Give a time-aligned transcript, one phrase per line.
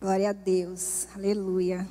[0.00, 1.06] Glória a Deus.
[1.14, 1.86] Aleluia.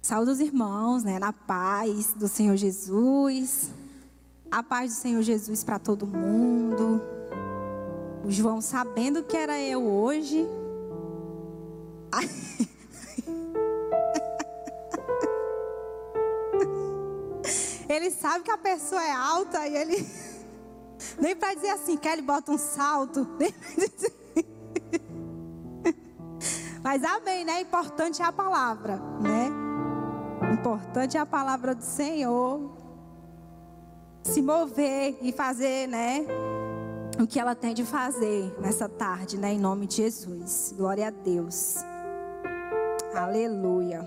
[0.00, 1.18] Saúde os irmãos, né?
[1.18, 3.70] Na paz do Senhor Jesus.
[4.52, 7.02] A paz do Senhor Jesus para todo mundo.
[8.24, 10.46] O João sabendo que era eu hoje.
[17.88, 20.08] Ele sabe que a pessoa é alta e ele
[21.18, 24.23] nem para dizer assim, quer ele bota um salto, nem pra dizer
[26.84, 27.62] mas amém, né?
[27.62, 29.48] Importante é a palavra, né?
[30.52, 32.70] Importante é a palavra do Senhor.
[34.22, 36.26] Se mover e fazer, né?
[37.18, 39.54] O que ela tem de fazer nessa tarde, né?
[39.54, 40.74] Em nome de Jesus.
[40.76, 41.82] Glória a Deus.
[43.14, 44.06] Aleluia.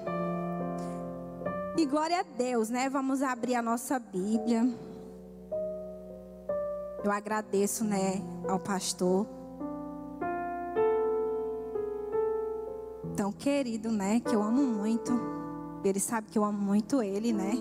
[1.75, 2.91] E glória a Deus, né?
[2.91, 4.71] Vamos abrir a nossa Bíblia.
[7.03, 9.36] Eu agradeço, né, ao pastor
[13.37, 14.19] querido, né?
[14.19, 15.11] Que eu amo muito.
[15.83, 17.53] Ele sabe que eu amo muito ele, né?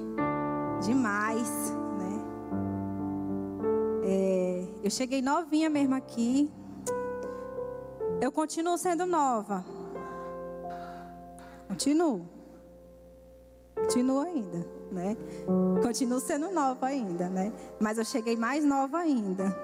[0.82, 2.24] Demais, né?
[4.04, 6.50] É, eu cheguei novinha mesmo aqui.
[8.20, 9.64] Eu continuo sendo nova.
[11.68, 12.26] Continuo.
[13.74, 15.16] Continuo ainda, né?
[15.82, 17.52] Continuo sendo nova ainda, né?
[17.78, 19.54] Mas eu cheguei mais nova ainda.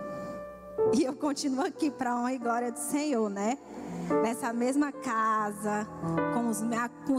[0.94, 3.58] E eu continuo aqui para honra e glória do Senhor, né?
[4.22, 5.86] Nessa mesma casa,
[6.34, 6.62] com os,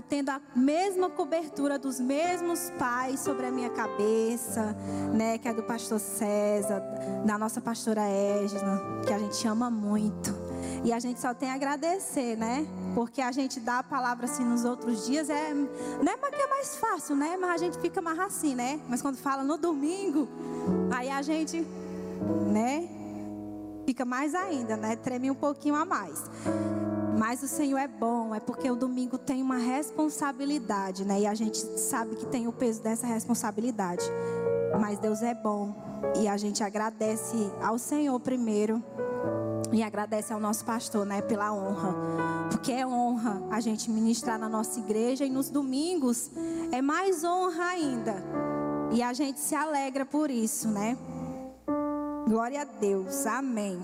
[0.08, 4.76] tendo a mesma cobertura dos mesmos pais sobre a minha cabeça,
[5.14, 5.38] né?
[5.38, 6.82] Que é do pastor César,
[7.26, 10.34] da nossa pastora Égina, que a gente ama muito.
[10.84, 12.68] E a gente só tem a agradecer, né?
[12.94, 16.48] Porque a gente dá a palavra assim nos outros dias, é, não é porque é
[16.48, 17.38] mais fácil, né?
[17.40, 18.80] Mas a gente fica mais assim, né?
[18.88, 20.28] Mas quando fala no domingo,
[20.92, 21.66] aí a gente,
[22.52, 22.90] né?
[23.86, 24.96] Fica mais ainda, né?
[24.96, 26.24] Treme um pouquinho a mais.
[27.18, 31.22] Mas o Senhor é bom, é porque o domingo tem uma responsabilidade, né?
[31.22, 34.04] E a gente sabe que tem o peso dessa responsabilidade.
[34.80, 35.76] Mas Deus é bom
[36.20, 38.84] e a gente agradece ao Senhor primeiro
[39.72, 41.96] e agradece ao nosso pastor, né, pela honra.
[42.50, 46.30] Porque é honra a gente ministrar na nossa igreja e nos domingos
[46.72, 48.24] é mais honra ainda.
[48.92, 50.98] E a gente se alegra por isso, né?
[52.34, 53.28] Glória a Deus.
[53.28, 53.80] Amém.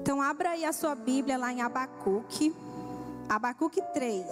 [0.00, 2.56] Então abra aí a sua Bíblia lá em Abacuque.
[3.28, 4.24] Abacuque 3.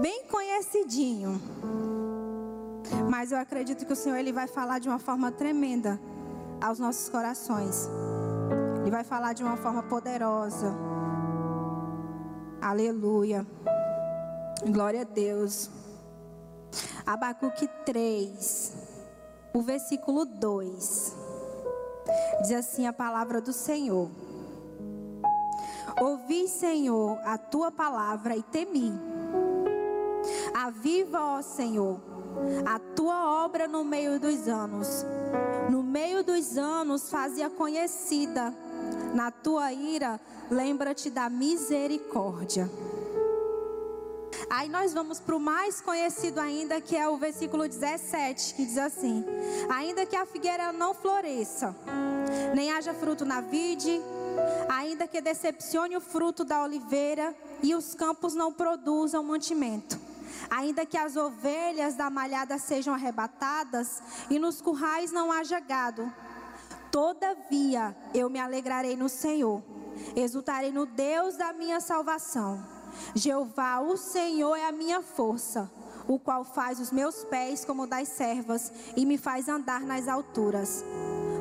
[0.00, 1.38] Bem conhecidinho.
[3.10, 6.00] Mas eu acredito que o Senhor ele vai falar de uma forma tremenda
[6.62, 7.90] aos nossos corações.
[8.80, 10.74] Ele vai falar de uma forma poderosa.
[12.58, 13.46] Aleluia.
[14.66, 15.70] Glória a Deus.
[17.04, 18.85] Abacuque 3,
[19.56, 21.16] o versículo 2.
[22.42, 24.10] Diz assim a palavra do Senhor.
[25.98, 28.92] Ouvi, Senhor, a tua palavra e temi.
[30.54, 31.98] Aviva, ó Senhor,
[32.66, 35.06] a tua obra no meio dos anos.
[35.70, 38.52] No meio dos anos fazia conhecida.
[39.14, 42.70] Na tua ira, lembra-te da misericórdia.
[44.50, 48.78] Aí nós vamos para o mais conhecido ainda, que é o versículo 17, que diz
[48.78, 49.24] assim:
[49.68, 51.74] Ainda que a figueira não floresça,
[52.54, 54.00] nem haja fruto na vide,
[54.68, 59.98] ainda que decepcione o fruto da oliveira e os campos não produzam mantimento.
[60.50, 66.12] Ainda que as ovelhas da malhada sejam arrebatadas e nos currais não haja gado,
[66.90, 69.62] todavia eu me alegrarei no Senhor,
[70.14, 72.75] exultarei no Deus da minha salvação.
[73.14, 75.70] Jeová, o Senhor é a minha força,
[76.06, 80.84] o qual faz os meus pés como das servas e me faz andar nas alturas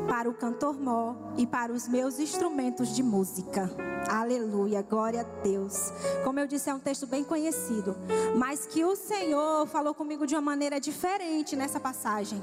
[0.07, 3.69] para o cantor mó e para os meus instrumentos de música.
[4.07, 5.91] Aleluia, glória a Deus.
[6.23, 7.95] Como eu disse, é um texto bem conhecido,
[8.35, 12.41] mas que o Senhor falou comigo de uma maneira diferente nessa passagem.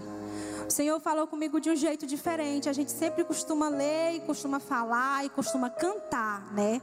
[0.66, 2.68] O Senhor falou comigo de um jeito diferente.
[2.68, 6.80] A gente sempre costuma ler e costuma falar e costuma cantar, né?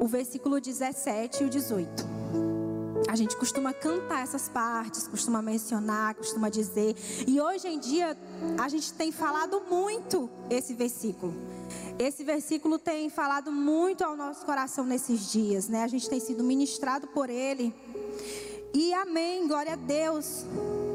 [0.00, 2.14] O versículo 17 e o 18.
[3.08, 6.96] A gente costuma cantar essas partes, costuma mencionar, costuma dizer.
[7.26, 8.16] E hoje em dia
[8.58, 11.34] a gente tem falado muito esse versículo.
[11.98, 15.84] Esse versículo tem falado muito ao nosso coração nesses dias, né?
[15.84, 17.74] A gente tem sido ministrado por ele.
[18.72, 20.44] E amém, glória a Deus,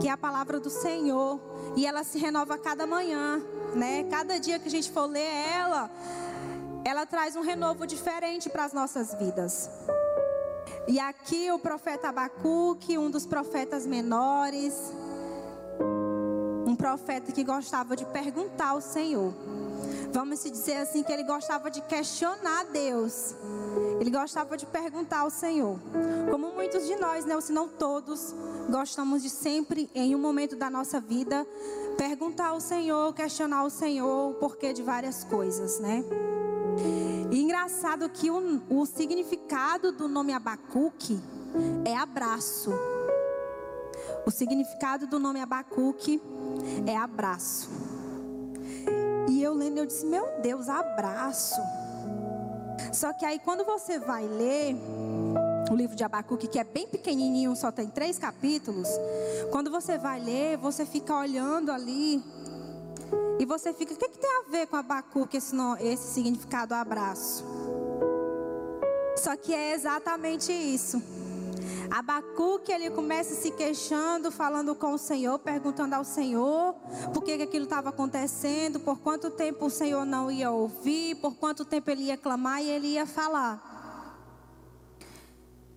[0.01, 1.39] que é a palavra do Senhor
[1.75, 3.41] e ela se renova cada manhã,
[3.75, 4.03] né?
[4.09, 5.89] Cada dia que a gente for ler ela,
[6.83, 9.69] ela traz um renovo diferente para as nossas vidas.
[10.87, 14.73] E aqui o profeta Abacuque, um dos profetas menores,
[16.65, 19.33] um profeta que gostava de perguntar ao Senhor.
[20.11, 23.35] Vamos dizer assim que ele gostava de questionar Deus.
[23.99, 25.79] ele gostava de perguntar ao Senhor.
[26.31, 28.33] Como muitos de nós, né, ou se não todos,
[28.69, 31.45] gostamos de sempre, em um momento da nossa vida,
[31.97, 36.03] perguntar ao Senhor, questionar o Senhor o porquê de várias coisas, né?
[37.31, 41.19] E engraçado que o, o significado do nome Abacuque
[41.85, 42.71] é abraço.
[44.25, 46.21] O significado do nome Abacuque
[46.87, 47.69] é abraço.
[49.29, 51.61] E eu lendo, eu disse: Meu Deus, abraço.
[52.91, 54.75] Só que aí quando você vai ler
[55.71, 58.87] o livro de Abacuque, que é bem pequenininho, só tem três capítulos.
[59.51, 62.23] Quando você vai ler, você fica olhando ali
[63.39, 67.45] e você fica, o que, que tem a ver com Abacuque esse, esse significado abraço?
[69.15, 71.01] Só que é exatamente isso.
[71.89, 76.73] Abacuque, ele começa se queixando, falando com o Senhor, perguntando ao Senhor
[77.13, 81.65] por que, aquilo estava acontecendo, por quanto tempo o Senhor não ia ouvir, por quanto
[81.65, 83.69] tempo ele ia clamar e ele ia falar.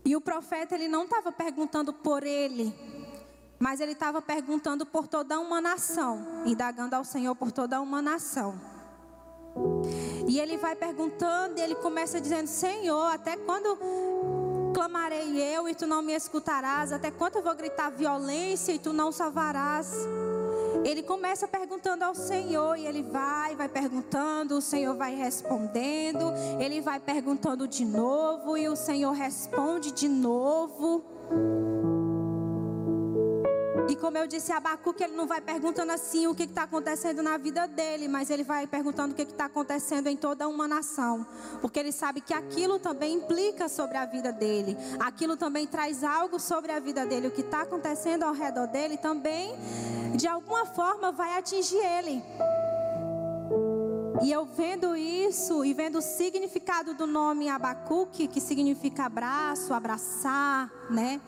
[0.05, 2.75] E o profeta, ele não estava perguntando por ele,
[3.59, 8.61] mas ele estava perguntando por toda uma nação, indagando ao Senhor por toda uma nação.
[10.27, 13.79] E ele vai perguntando, e ele começa dizendo: Senhor, até quando
[14.73, 16.93] clamarei eu e tu não me escutarás?
[16.93, 19.95] Até quando eu vou gritar violência e tu não salvarás?
[20.85, 26.81] Ele começa perguntando ao Senhor e ele vai, vai perguntando, o Senhor vai respondendo, ele
[26.81, 32.02] vai perguntando de novo e o Senhor responde de novo.
[33.93, 37.37] E como eu disse, Abacuque, ele não vai perguntando assim o que está acontecendo na
[37.37, 41.27] vida dele, mas ele vai perguntando o que está acontecendo em toda uma nação.
[41.61, 44.79] Porque ele sabe que aquilo também implica sobre a vida dele.
[44.99, 47.27] Aquilo também traz algo sobre a vida dele.
[47.27, 49.55] O que está acontecendo ao redor dele também,
[50.17, 52.23] de alguma forma, vai atingir ele.
[54.23, 60.71] E eu vendo isso e vendo o significado do nome Abacuque, que significa abraço, abraçar,
[60.89, 61.21] né?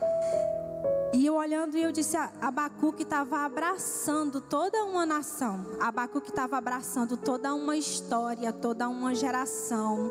[1.14, 5.64] E eu olhando, eu disse: Abacuque estava abraçando toda uma nação.
[5.78, 10.10] Abacuque estava abraçando toda uma história, toda uma geração.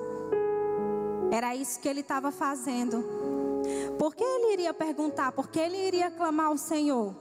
[1.30, 3.04] Era isso que ele estava fazendo.
[4.00, 5.34] Por que ele iria perguntar?
[5.34, 7.14] Por que ele iria clamar ao Senhor?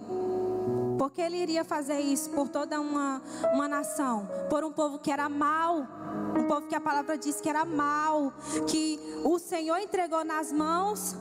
[0.97, 3.21] Por que ele iria fazer isso por toda uma,
[3.53, 4.29] uma nação?
[4.49, 5.89] Por um povo que era mau.
[6.39, 8.33] Um povo que a palavra diz que era mau.
[8.69, 11.17] Que o Senhor entregou nas mãos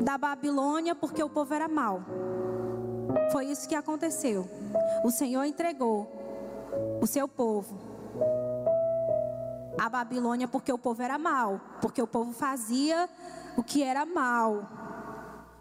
[0.00, 2.02] da Babilônia porque o povo era mau.
[3.32, 4.48] Foi isso que aconteceu.
[5.04, 6.10] O Senhor entregou
[7.00, 7.78] o seu povo
[9.78, 13.08] à Babilônia porque o povo era mau, porque o povo fazia
[13.56, 14.68] o que era mal.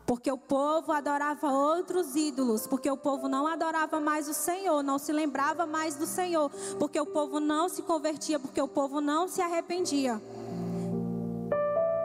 [0.06, 4.98] Porque o povo adorava outros ídolos, porque o povo não adorava mais o Senhor, não
[4.98, 6.50] se lembrava mais do Senhor,
[6.80, 10.22] porque o povo não se convertia, porque o povo não se arrependia.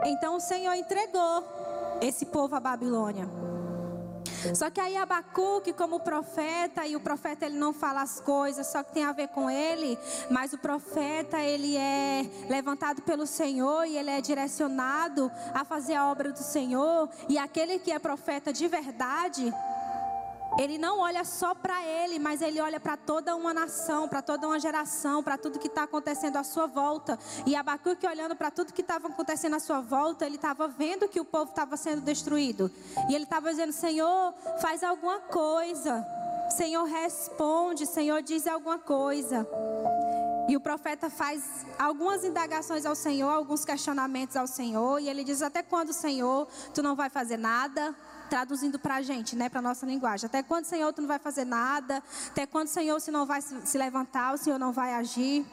[0.05, 1.44] Então o Senhor entregou
[2.02, 3.28] esse povo à Babilônia.
[4.54, 8.82] Só que aí Abacuque, como profeta, e o profeta ele não fala as coisas, só
[8.82, 9.96] que tem a ver com ele,
[10.28, 16.10] mas o profeta ele é levantado pelo Senhor e ele é direcionado a fazer a
[16.10, 19.52] obra do Senhor, e aquele que é profeta de verdade,
[20.58, 24.46] ele não olha só para ele, mas ele olha para toda uma nação, para toda
[24.46, 27.19] uma geração, para tudo que está acontecendo à sua volta.
[27.46, 31.21] E Abacuque, olhando para tudo que estava acontecendo à sua volta, ele estava vendo que
[31.21, 32.71] o povo estava sendo destruído.
[33.09, 36.06] E ele estava dizendo: Senhor, faz alguma coisa.
[36.50, 37.87] Senhor, responde.
[37.87, 39.47] Senhor, diz alguma coisa.
[40.49, 45.00] E o profeta faz algumas indagações ao Senhor, alguns questionamentos ao Senhor.
[45.00, 47.94] E ele diz: Até quando, Senhor, tu não vai fazer nada?
[48.32, 50.24] Traduzindo para a gente, né, para a nossa linguagem.
[50.24, 52.02] Até quando, Senhor, tu não vai fazer nada?
[52.28, 55.44] Até quando, Senhor, se não vai se levantar, o Senhor não vai agir?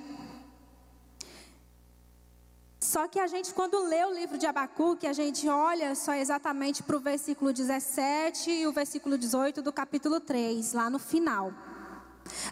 [2.80, 6.82] Só que a gente, quando lê o livro de Abacuque, a gente olha só exatamente
[6.82, 11.52] para o versículo 17 e o versículo 18 do capítulo 3, lá no final.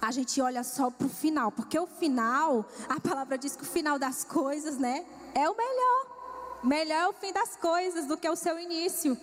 [0.02, 3.66] A gente olha só para o final, porque o final, a palavra diz que o
[3.66, 6.18] final das coisas, né, é o melhor.
[6.66, 9.18] Melhor é o fim das coisas do que o seu início.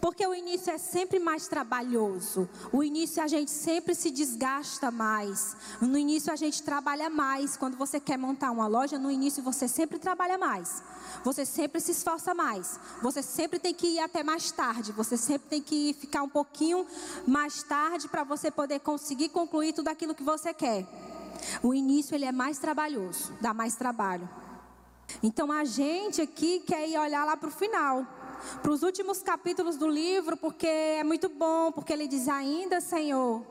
[0.00, 2.48] Porque o início é sempre mais trabalhoso.
[2.72, 5.56] O início a gente sempre se desgasta mais.
[5.80, 7.56] No início a gente trabalha mais.
[7.56, 10.82] Quando você quer montar uma loja, no início você sempre trabalha mais.
[11.24, 12.78] Você sempre se esforça mais.
[13.02, 14.92] Você sempre tem que ir até mais tarde.
[14.92, 16.86] Você sempre tem que ficar um pouquinho
[17.26, 20.86] mais tarde para você poder conseguir concluir tudo aquilo que você quer.
[21.62, 24.28] O início ele é mais trabalhoso, dá mais trabalho.
[25.22, 28.15] Então a gente aqui quer ir olhar lá para o final
[28.62, 33.42] para os últimos capítulos do livro, porque é muito bom, porque ele diz: Ainda, Senhor,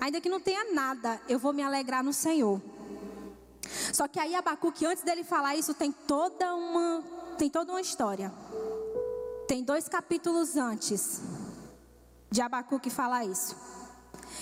[0.00, 2.60] ainda que não tenha nada, eu vou me alegrar no Senhor.
[3.92, 7.02] Só que aí Abacuque, antes dele falar isso, tem toda uma,
[7.38, 8.32] tem toda uma história.
[9.46, 11.20] Tem dois capítulos antes
[12.30, 13.56] de Abacuque falar isso.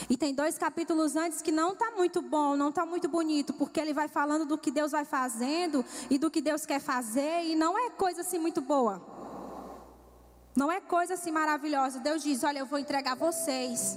[0.08, 3.80] E tem dois capítulos antes que não está muito bom, não está muito bonito, porque
[3.80, 7.54] ele vai falando do que Deus vai fazendo e do que Deus quer fazer, e
[7.54, 9.19] não é coisa assim muito boa.
[10.56, 12.00] Não é coisa assim maravilhosa.
[12.00, 13.96] Deus diz: Olha, eu vou entregar vocês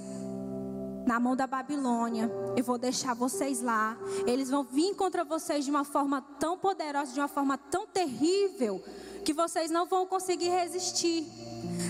[1.06, 2.30] na mão da Babilônia.
[2.56, 3.96] Eu vou deixar vocês lá.
[4.26, 8.82] Eles vão vir contra vocês de uma forma tão poderosa, de uma forma tão terrível,
[9.24, 11.26] que vocês não vão conseguir resistir.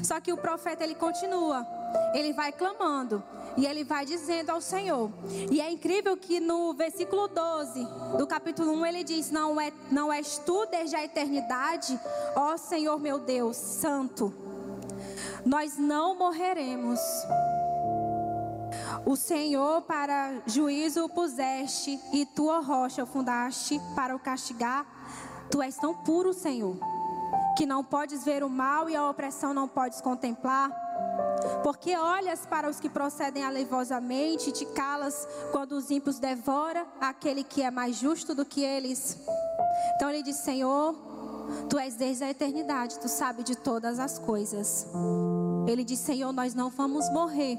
[0.02, 1.66] Só que o profeta ele continua.
[2.12, 3.22] Ele vai clamando
[3.56, 5.10] e ele vai dizendo ao Senhor.
[5.50, 7.86] E é incrível que no versículo 12
[8.18, 11.98] do capítulo 1 ele diz: Não, é, não és tu desde a eternidade,
[12.34, 14.34] ó Senhor meu Deus, santo.
[15.44, 17.00] Nós não morreremos.
[19.04, 24.86] O Senhor para juízo o puseste, e tua rocha fundaste para o castigar.
[25.50, 26.76] Tu és tão puro, Senhor,
[27.56, 30.70] que não podes ver o mal e a opressão não podes contemplar.
[31.62, 37.44] Porque olhas para os que procedem alevosamente e te calas quando os ímpios devora aquele
[37.44, 39.18] que é mais justo do que eles.
[39.96, 40.94] Então ele diz: Senhor,
[41.68, 44.86] tu és desde a eternidade, tu sabes de todas as coisas.
[45.66, 47.58] Ele diz: Senhor, nós não vamos morrer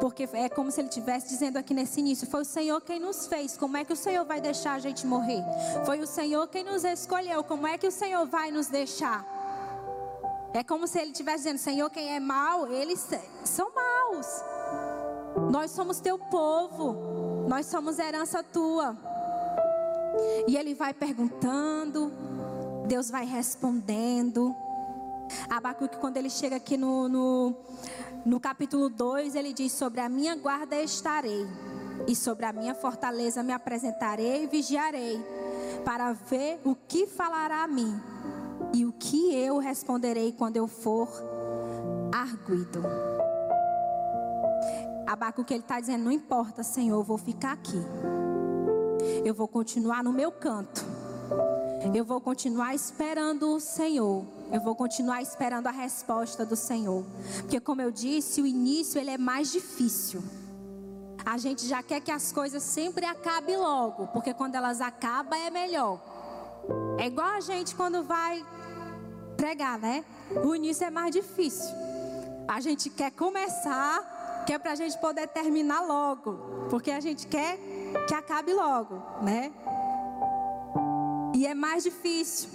[0.00, 3.26] porque é como se ele estivesse dizendo aqui nesse início: foi o Senhor quem nos
[3.26, 5.42] fez, como é que o Senhor vai deixar a gente morrer?
[5.84, 9.24] Foi o Senhor quem nos escolheu, como é que o Senhor vai nos deixar?
[10.52, 13.06] É como se ele estivesse dizendo: Senhor, quem é mau, eles
[13.44, 14.26] são maus.
[15.50, 18.96] Nós somos teu povo, nós somos herança tua.
[20.48, 22.10] E ele vai perguntando,
[22.86, 24.54] Deus vai respondendo.
[25.48, 27.56] Abacuque, quando ele chega aqui no, no,
[28.24, 31.46] no capítulo 2, ele diz: Sobre a minha guarda estarei,
[32.06, 35.20] e sobre a minha fortaleza me apresentarei e vigiarei,
[35.84, 38.00] para ver o que falará a mim,
[38.72, 41.08] e o que eu responderei quando eu for
[42.12, 42.82] arguido.
[45.06, 47.80] Abacuque ele está dizendo: Não importa, Senhor, eu vou ficar aqui,
[49.24, 50.84] eu vou continuar no meu canto,
[51.94, 57.04] eu vou continuar esperando o Senhor eu vou continuar esperando a resposta do Senhor.
[57.40, 60.22] Porque como eu disse, o início ele é mais difícil.
[61.24, 65.50] A gente já quer que as coisas sempre acabem logo, porque quando elas acabam é
[65.50, 66.00] melhor.
[66.98, 68.44] É igual a gente quando vai
[69.36, 70.04] pregar, né?
[70.44, 71.74] O início é mais difícil.
[72.46, 77.26] A gente quer começar, que é para a gente poder terminar logo, porque a gente
[77.26, 77.58] quer
[78.06, 79.52] que acabe logo, né?
[81.34, 82.48] E é mais difícil.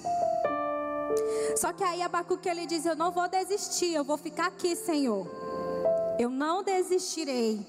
[1.55, 5.27] Só que aí Abacuque ele diz: Eu não vou desistir, eu vou ficar aqui, Senhor.
[6.19, 7.65] Eu não desistirei.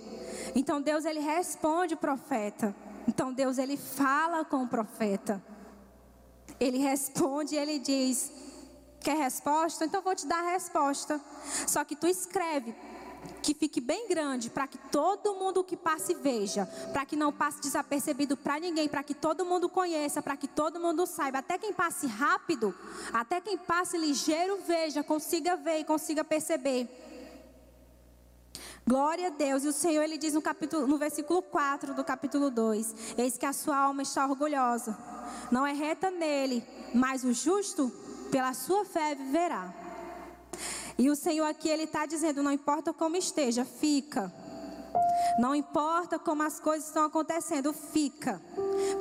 [0.55, 2.75] Então Deus ele responde o profeta.
[3.07, 5.43] Então Deus ele fala com o profeta.
[6.61, 8.31] Ele responde ele diz:
[9.01, 9.85] Quer resposta?
[9.85, 11.21] Então eu vou te dar a resposta.
[11.67, 12.75] Só que tu escreve
[13.43, 17.61] que fique bem grande, para que todo mundo que passe veja, para que não passe
[17.61, 21.73] desapercebido para ninguém, para que todo mundo conheça, para que todo mundo saiba, até quem
[21.73, 22.75] passe rápido,
[23.13, 26.89] até quem passe ligeiro veja, consiga ver e consiga perceber.
[28.87, 29.65] Glória a Deus.
[29.65, 33.47] E o Senhor ele diz no capítulo no versículo 4 do capítulo 2: Eis que
[33.47, 34.97] a sua alma está orgulhosa.
[35.51, 37.93] Não é reta nele, mas o justo
[38.31, 39.73] pela sua fé viverá.
[40.99, 44.33] E o Senhor aqui, Ele está dizendo: não importa como esteja, fica.
[45.39, 48.41] Não importa como as coisas estão acontecendo, fica.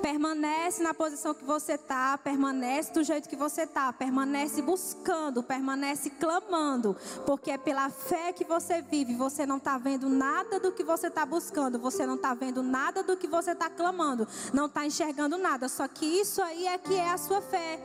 [0.01, 6.09] Permanece na posição que você está, permanece do jeito que você está, permanece buscando, permanece
[6.09, 6.95] clamando,
[7.25, 9.15] porque é pela fé que você vive.
[9.15, 13.03] Você não está vendo nada do que você está buscando, você não está vendo nada
[13.03, 15.67] do que você está clamando, não está enxergando nada.
[15.67, 17.79] Só que isso aí é que é a sua fé.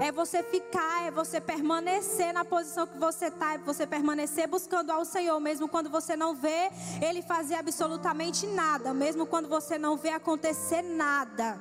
[0.00, 4.90] É você ficar, é você permanecer na posição que você está, é você permanecer buscando
[4.90, 6.70] ao Senhor, mesmo quando você não vê
[7.00, 11.58] Ele fazer absolutamente nada, mesmo quando você não vê acontecer nada.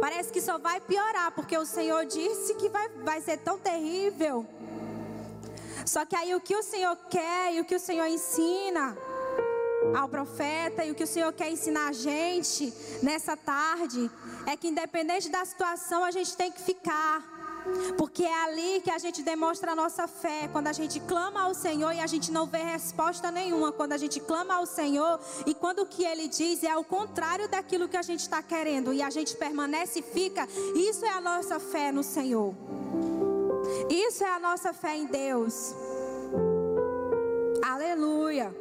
[0.00, 4.46] Parece que só vai piorar, porque o Senhor disse que vai, vai ser tão terrível.
[5.86, 8.96] Só que aí o que o Senhor quer e o que o Senhor ensina
[9.94, 12.72] ao profeta e o que o Senhor quer ensinar a gente
[13.02, 14.10] nessa tarde
[14.46, 17.32] é que independente da situação a gente tem que ficar.
[17.96, 20.48] Porque é ali que a gente demonstra a nossa fé.
[20.50, 23.70] Quando a gente clama ao Senhor e a gente não vê resposta nenhuma.
[23.70, 27.48] Quando a gente clama ao Senhor e quando o que Ele diz é o contrário
[27.48, 28.92] daquilo que a gente está querendo.
[28.92, 30.48] E a gente permanece e fica.
[30.74, 32.54] Isso é a nossa fé no Senhor.
[33.88, 35.74] Isso é a nossa fé em Deus.
[37.62, 38.52] Aleluia.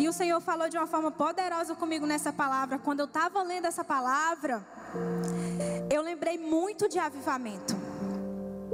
[0.00, 2.78] E o Senhor falou de uma forma poderosa comigo nessa palavra.
[2.78, 4.64] Quando eu estava lendo essa palavra,
[5.90, 7.76] eu lembrei muito de avivamento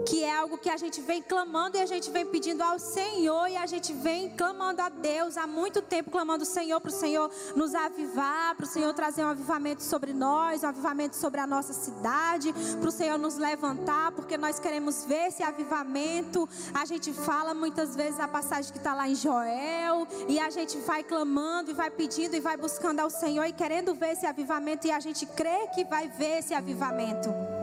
[0.03, 3.49] que é algo que a gente vem clamando e a gente vem pedindo ao Senhor
[3.49, 6.93] e a gente vem clamando a Deus há muito tempo, clamando o Senhor para o
[6.93, 11.47] Senhor nos avivar, para o Senhor trazer um avivamento sobre nós, um avivamento sobre a
[11.47, 16.49] nossa cidade, para o Senhor nos levantar, porque nós queremos ver esse avivamento.
[16.73, 20.79] A gente fala muitas vezes a passagem que está lá em Joel e a gente
[20.79, 24.87] vai clamando e vai pedindo e vai buscando ao Senhor e querendo ver esse avivamento
[24.87, 27.54] e a gente crê que vai ver esse avivamento.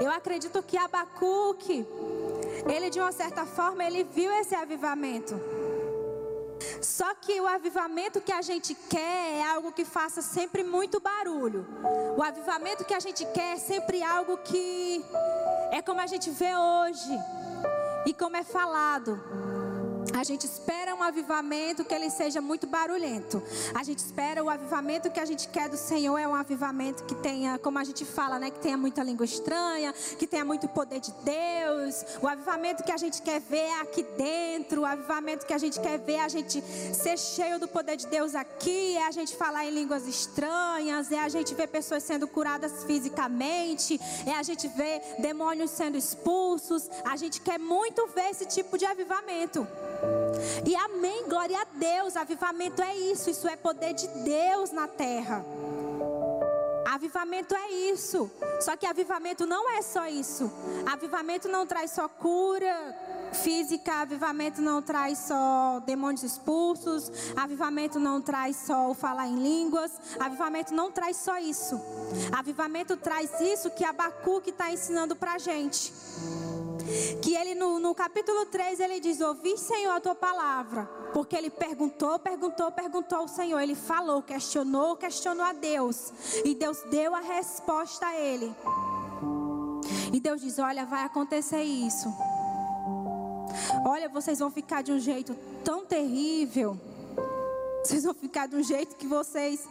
[0.00, 1.86] Eu acredito que Abacuque,
[2.66, 5.38] ele de uma certa forma, ele viu esse avivamento.
[6.80, 11.66] Só que o avivamento que a gente quer é algo que faça sempre muito barulho.
[12.16, 15.04] O avivamento que a gente quer é sempre algo que
[15.70, 17.10] é como a gente vê hoje
[18.06, 19.20] e como é falado.
[20.18, 23.40] A gente espera um avivamento que ele seja muito barulhento.
[23.72, 27.14] A gente espera o avivamento que a gente quer do Senhor é um avivamento que
[27.14, 30.98] tenha, como a gente fala, né, que tenha muita língua estranha, que tenha muito poder
[30.98, 32.04] de Deus.
[32.20, 36.00] O avivamento que a gente quer ver aqui dentro, o avivamento que a gente quer
[36.00, 36.60] ver a gente
[36.92, 41.20] ser cheio do poder de Deus aqui, é a gente falar em línguas estranhas, é
[41.20, 46.90] a gente ver pessoas sendo curadas fisicamente, é a gente ver demônios sendo expulsos.
[47.04, 49.64] A gente quer muito ver esse tipo de avivamento.
[50.64, 52.16] E amém, glória a Deus.
[52.16, 55.44] Avivamento é isso, isso é poder de Deus na terra.
[56.86, 58.30] Avivamento é isso.
[58.60, 60.50] Só que avivamento não é só isso.
[60.86, 62.96] Avivamento não traz só cura
[63.32, 69.92] física, avivamento não traz só demônios expulsos, avivamento não traz só o falar em línguas,
[70.18, 71.80] avivamento não traz só isso.
[72.32, 75.92] Avivamento traz isso que Abacuque está ensinando para gente.
[77.22, 80.84] Que ele no, no capítulo 3 ele diz: Ouvi, Senhor, a tua palavra.
[81.12, 83.58] Porque ele perguntou, perguntou, perguntou ao Senhor.
[83.60, 86.12] Ele falou, questionou, questionou a Deus.
[86.44, 88.54] E Deus deu a resposta a ele.
[90.12, 92.08] E Deus diz: Olha, vai acontecer isso.
[93.84, 96.78] Olha, vocês vão ficar de um jeito tão terrível.
[97.82, 99.66] Vocês vão ficar de um jeito que vocês.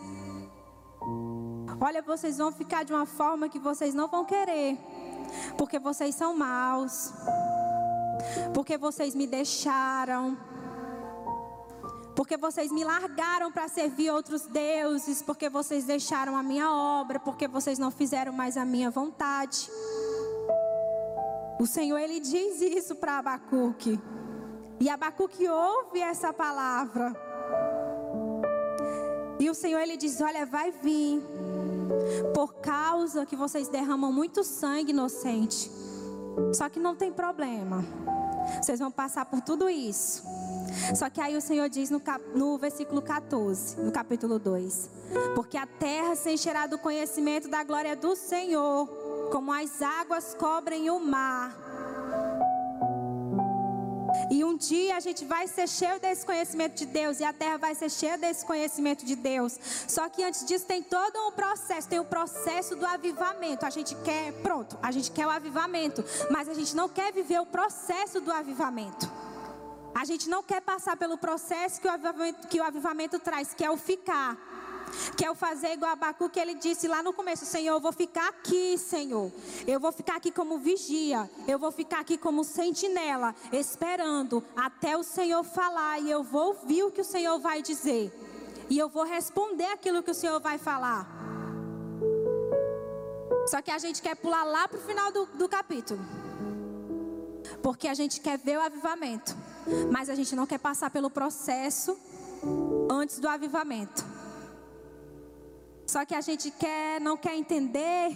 [1.80, 4.78] Olha, vocês vão ficar de uma forma que vocês não vão querer.
[5.58, 7.14] Porque vocês são maus.
[8.54, 10.38] Porque vocês me deixaram.
[12.16, 15.22] Porque vocês me largaram para servir outros deuses.
[15.22, 17.20] Porque vocês deixaram a minha obra.
[17.20, 19.70] Porque vocês não fizeram mais a minha vontade.
[21.60, 24.00] O Senhor, ele diz isso para Abacuque.
[24.80, 27.16] E Abacuque ouve essa palavra.
[29.40, 31.22] E o Senhor, ele diz: Olha, vai vir
[32.34, 35.72] por causa que vocês derramam muito sangue inocente.
[36.54, 37.84] Só que não tem problema.
[38.62, 40.24] Vocês vão passar por tudo isso.
[40.96, 44.90] Só que aí o Senhor diz no, cap, no versículo 14, no capítulo 2:
[45.36, 48.88] Porque a terra se encherá do conhecimento da glória do Senhor,
[49.32, 51.77] como as águas cobrem o mar.
[54.30, 57.58] E um dia a gente vai ser cheio desse conhecimento de Deus e a terra
[57.58, 59.58] vai ser cheia desse conhecimento de Deus.
[59.88, 63.66] Só que antes disso tem todo um processo, tem o um processo do avivamento.
[63.66, 67.40] A gente quer, pronto, a gente quer o avivamento, mas a gente não quer viver
[67.40, 69.10] o processo do avivamento.
[69.96, 73.64] A gente não quer passar pelo processo que o avivamento, que o avivamento traz, que
[73.64, 74.38] é o ficar.
[75.16, 77.80] Que é o fazer igual a Abacu que ele disse lá no começo: Senhor, eu
[77.80, 79.32] vou ficar aqui, Senhor.
[79.66, 81.30] Eu vou ficar aqui como vigia.
[81.48, 86.00] Eu vou ficar aqui como sentinela, esperando até o Senhor falar.
[86.00, 88.12] E eu vou ouvir o que o Senhor vai dizer.
[88.70, 91.08] E eu vou responder aquilo que o Senhor vai falar.
[93.48, 96.00] Só que a gente quer pular lá para o final do, do capítulo.
[97.64, 99.36] Porque a gente quer ver o avivamento.
[99.92, 101.98] Mas a gente não quer passar pelo processo
[102.90, 104.06] antes do avivamento.
[105.88, 108.12] Só que a gente quer, não quer entender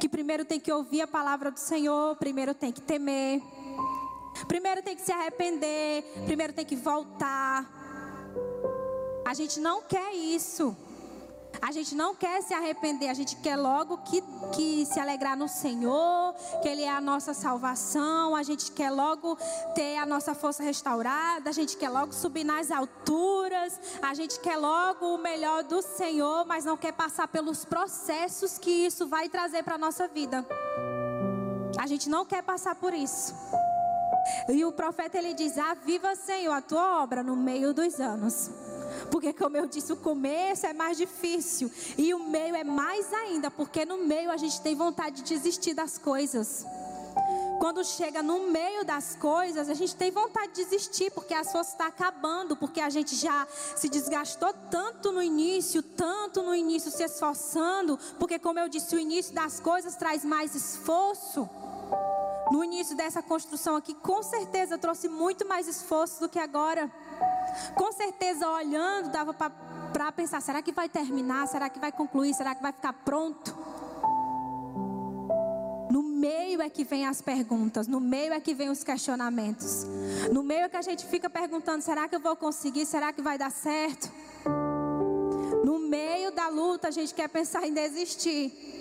[0.00, 3.40] que primeiro tem que ouvir a palavra do Senhor, primeiro tem que temer,
[4.48, 7.64] primeiro tem que se arrepender, primeiro tem que voltar.
[9.24, 10.76] A gente não quer isso.
[11.60, 14.22] A gente não quer se arrepender, a gente quer logo que,
[14.54, 19.36] que se alegrar no Senhor, que Ele é a nossa salvação, a gente quer logo
[19.74, 24.56] ter a nossa força restaurada, a gente quer logo subir nas alturas, a gente quer
[24.56, 29.62] logo o melhor do Senhor, mas não quer passar pelos processos que isso vai trazer
[29.64, 30.46] para a nossa vida.
[31.78, 33.34] A gente não quer passar por isso.
[34.48, 38.50] E o profeta ele diz: Aviva, Senhor, a tua obra no meio dos anos.
[39.10, 41.70] Porque, como eu disse, o começo é mais difícil.
[41.96, 43.50] E o meio é mais ainda.
[43.50, 46.64] Porque no meio a gente tem vontade de desistir das coisas.
[47.58, 51.72] quando chega no meio das coisas, a gente tem vontade de desistir, porque a força
[51.72, 57.02] está acabando, porque a gente já se desgastou tanto no início, tanto no início se
[57.02, 61.48] esforçando, porque, como eu disse, o início das coisas traz mais esforço.
[62.50, 66.90] No início dessa construção aqui, com certeza trouxe muito mais esforço do que agora.
[67.74, 71.46] Com certeza, olhando, dava para pensar: será que vai terminar?
[71.48, 72.34] Será que vai concluir?
[72.34, 73.54] Será que vai ficar pronto?
[75.90, 79.84] No meio é que vem as perguntas, no meio é que vem os questionamentos.
[80.32, 82.86] No meio é que a gente fica perguntando: será que eu vou conseguir?
[82.86, 84.10] Será que vai dar certo?
[85.64, 88.77] No meio da luta, a gente quer pensar em desistir.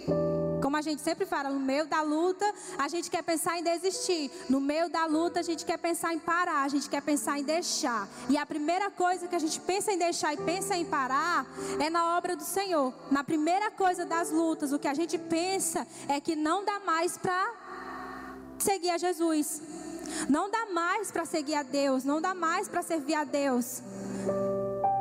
[0.67, 2.45] Como a gente sempre fala, no meio da luta,
[2.77, 4.29] a gente quer pensar em desistir.
[4.49, 7.43] No meio da luta, a gente quer pensar em parar, a gente quer pensar em
[7.43, 8.05] deixar.
[8.27, 11.45] E a primeira coisa que a gente pensa em deixar e pensa em parar
[11.79, 12.93] é na obra do Senhor.
[13.09, 17.17] Na primeira coisa das lutas, o que a gente pensa é que não dá mais
[17.17, 17.53] para
[18.59, 19.61] seguir a Jesus.
[20.27, 23.81] Não dá mais para seguir a Deus, não dá mais para servir a Deus.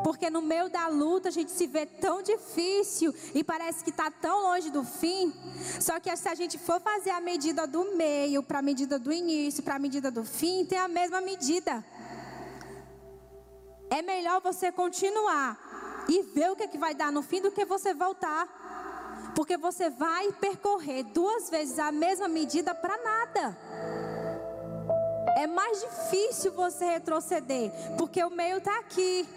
[0.07, 4.09] Porque no meio da luta a gente se vê tão difícil e parece que está
[4.09, 5.35] tão longe do fim.
[5.81, 9.13] Só que se a gente for fazer a medida do meio para a medida do
[9.13, 11.85] início, para a medida do fim, tem a mesma medida.
[13.91, 17.51] É melhor você continuar e ver o que, é que vai dar no fim do
[17.51, 19.33] que você voltar.
[19.35, 23.59] Porque você vai percorrer duas vezes a mesma medida para nada.
[25.35, 29.29] É mais difícil você retroceder, porque o meio está aqui.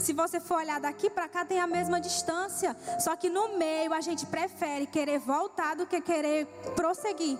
[0.00, 2.76] Se você for olhar daqui para cá, tem a mesma distância.
[2.98, 7.38] Só que no meio a gente prefere querer voltar do que querer prosseguir.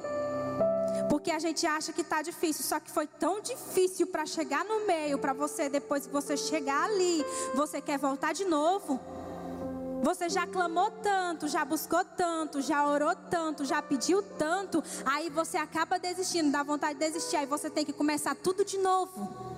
[1.08, 4.86] Porque a gente acha que está difícil, só que foi tão difícil para chegar no
[4.86, 9.00] meio, para você depois que você chegar ali, você quer voltar de novo.
[10.02, 15.56] Você já clamou tanto, já buscou tanto, já orou tanto, já pediu tanto, aí você
[15.56, 19.48] acaba desistindo, dá vontade de desistir, aí você tem que começar tudo de novo.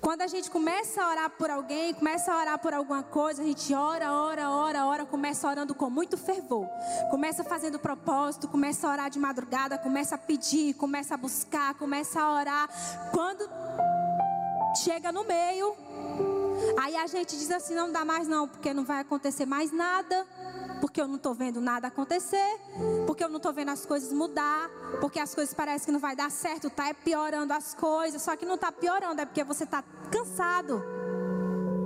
[0.00, 3.44] Quando a gente começa a orar por alguém, começa a orar por alguma coisa, a
[3.44, 6.68] gente ora, ora, ora, ora, começa orando com muito fervor.
[7.10, 12.20] Começa fazendo propósito, começa a orar de madrugada, começa a pedir, começa a buscar, começa
[12.20, 12.68] a orar.
[13.12, 13.48] Quando
[14.76, 15.74] chega no meio,
[16.78, 20.26] aí a gente diz assim: não dá mais não, porque não vai acontecer mais nada
[20.80, 22.60] porque eu não estou vendo nada acontecer,
[23.06, 24.68] porque eu não estou vendo as coisas mudar,
[25.00, 28.44] porque as coisas parecem que não vai dar certo, está piorando as coisas, só que
[28.44, 30.84] não está piorando, é porque você está cansado.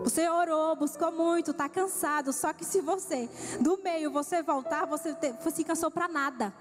[0.02, 2.32] Você orou, buscou muito, está cansado.
[2.32, 3.28] Só que se você,
[3.60, 6.52] do meio, você voltar, você, te, se cansou para nada.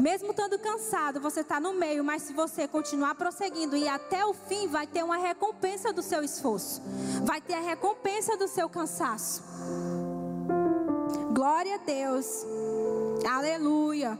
[0.00, 4.32] Mesmo estando cansado, você está no meio, mas se você continuar prosseguindo e até o
[4.32, 6.80] fim, vai ter uma recompensa do seu esforço,
[7.24, 9.42] vai ter a recompensa do seu cansaço.
[11.32, 12.44] Glória a Deus.
[13.28, 14.18] Aleluia.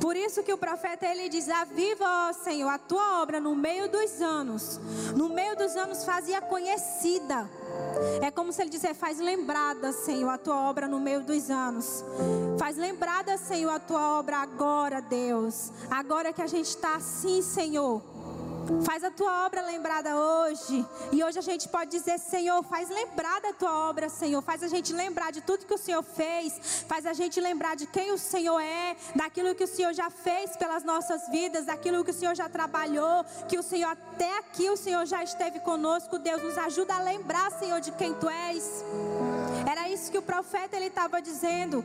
[0.00, 3.88] Por isso que o profeta ele diz: Aviva, ó Senhor, a tua obra no meio
[3.88, 4.80] dos anos.
[5.16, 7.48] No meio dos anos fazia conhecida.
[8.20, 12.04] É como se ele dissesse: Faz lembrada, Senhor, a tua obra no meio dos anos.
[12.58, 15.72] Faz lembrada, Senhor, a tua obra agora, Deus.
[15.90, 18.02] Agora que a gente está assim, Senhor.
[18.80, 20.86] Faz a tua obra lembrada hoje.
[21.12, 24.40] E hoje a gente pode dizer: Senhor, faz lembrar da tua obra, Senhor.
[24.42, 26.84] Faz a gente lembrar de tudo que o Senhor fez.
[26.88, 30.56] Faz a gente lembrar de quem o Senhor é, daquilo que o Senhor já fez
[30.56, 34.76] pelas nossas vidas, daquilo que o Senhor já trabalhou, que o Senhor até aqui o
[34.76, 36.18] Senhor já esteve conosco.
[36.18, 38.84] Deus nos ajuda a lembrar, Senhor, de quem tu és.
[39.70, 41.84] Era isso que o profeta ele estava dizendo.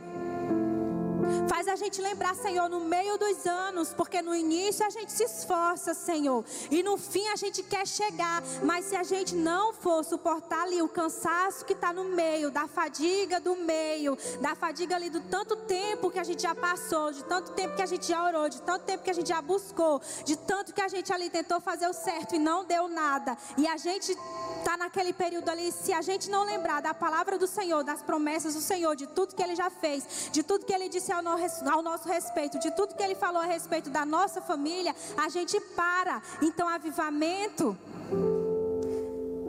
[1.48, 5.24] Faz a gente lembrar, Senhor, no meio dos anos, porque no início a gente se
[5.24, 10.04] esforça, Senhor, e no fim a gente quer chegar, mas se a gente não for
[10.04, 15.10] suportar ali o cansaço que está no meio, da fadiga do meio, da fadiga ali
[15.10, 18.24] do tanto tempo que a gente já passou, de tanto tempo que a gente já
[18.24, 21.28] orou, de tanto tempo que a gente já buscou, de tanto que a gente ali
[21.28, 24.16] tentou fazer o certo e não deu nada, e a gente
[24.58, 28.54] está naquele período ali, se a gente não lembrar da palavra do Senhor, das promessas
[28.54, 31.30] do Senhor, de tudo que Ele já fez, de tudo que Ele disse ao, no,
[31.70, 35.60] ao nosso respeito, de tudo que Ele falou a respeito da nossa família, a gente
[35.76, 36.22] para.
[36.42, 37.76] Então, avivamento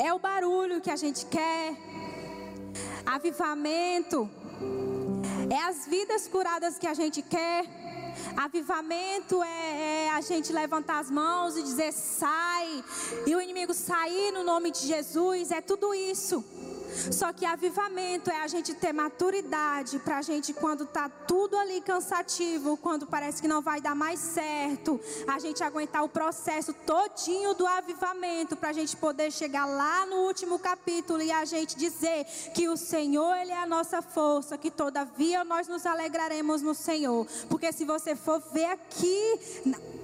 [0.02, 1.76] é o barulho que a gente quer.
[3.06, 4.30] Avivamento
[5.50, 7.66] é as vidas curadas que a gente quer.
[8.36, 12.84] Avivamento é, é, a gente levantar as mãos e dizer sai,
[13.26, 16.44] e o inimigo sair no nome de Jesus, é tudo isso.
[17.12, 21.82] Só que avivamento é a gente ter maturidade para a gente, quando tá tudo ali
[21.82, 27.54] cansativo, quando parece que não vai dar mais certo, a gente aguentar o processo todinho
[27.54, 32.26] do avivamento, para a gente poder chegar lá no último capítulo e a gente dizer
[32.54, 37.26] que o Senhor, Ele é a nossa força, que todavia nós nos alegraremos no Senhor.
[37.50, 39.40] Porque se você for ver aqui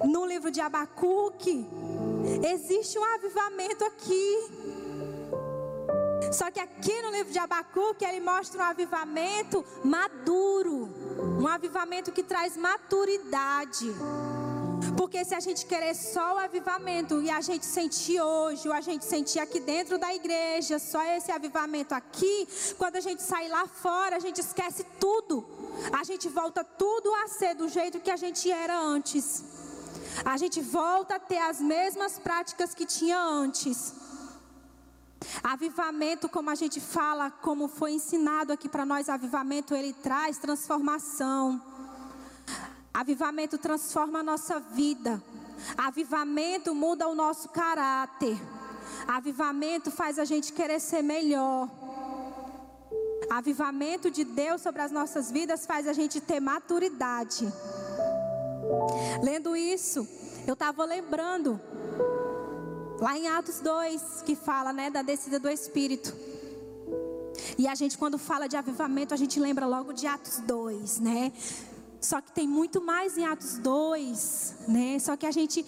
[0.03, 1.65] no livro de Abacuque,
[2.51, 4.74] existe um avivamento aqui.
[6.31, 10.89] Só que aqui no livro de Abacuque ele mostra um avivamento maduro,
[11.39, 13.93] um avivamento que traz maturidade.
[14.97, 18.81] Porque se a gente querer só o avivamento e a gente sentir hoje, ou a
[18.81, 23.67] gente sentir aqui dentro da igreja, só esse avivamento aqui, quando a gente sair lá
[23.67, 25.45] fora, a gente esquece tudo.
[25.91, 29.43] A gente volta tudo a ser do jeito que a gente era antes.
[30.23, 33.93] A gente volta a ter as mesmas práticas que tinha antes.
[35.43, 41.61] Avivamento, como a gente fala, como foi ensinado aqui para nós, avivamento ele traz transformação.
[42.93, 45.21] Avivamento transforma a nossa vida.
[45.77, 48.37] Avivamento muda o nosso caráter.
[49.07, 51.69] Avivamento faz a gente querer ser melhor.
[53.29, 57.51] Avivamento de Deus sobre as nossas vidas faz a gente ter maturidade.
[59.23, 60.07] Lendo isso,
[60.47, 61.59] eu estava lembrando
[62.99, 66.13] Lá em Atos 2, que fala, né, da descida do Espírito.
[67.57, 71.31] E a gente quando fala de avivamento, a gente lembra logo de Atos 2, né?
[71.99, 74.99] Só que tem muito mais em Atos 2, né?
[74.99, 75.65] Só que a gente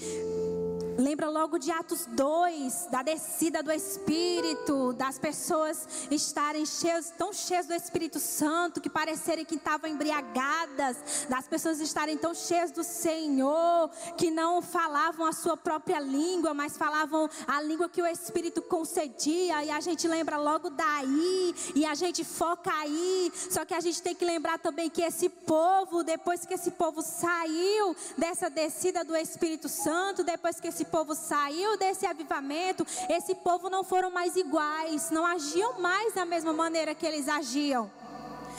[0.97, 7.67] Lembra logo de Atos 2, da descida do Espírito, das pessoas estarem cheias, tão cheias
[7.67, 10.97] do Espírito Santo, que parecerem que estavam embriagadas,
[11.29, 16.75] das pessoas estarem tão cheias do Senhor, que não falavam a sua própria língua, mas
[16.75, 21.93] falavam a língua que o Espírito concedia, e a gente lembra logo daí, e a
[21.93, 26.43] gente foca aí, só que a gente tem que lembrar também que esse povo, depois
[26.43, 32.05] que esse povo saiu dessa descida do Espírito Santo, depois que esse povo saiu desse
[32.05, 37.27] avivamento, esse povo não foram mais iguais, não agiam mais da mesma maneira que eles
[37.27, 37.91] agiam.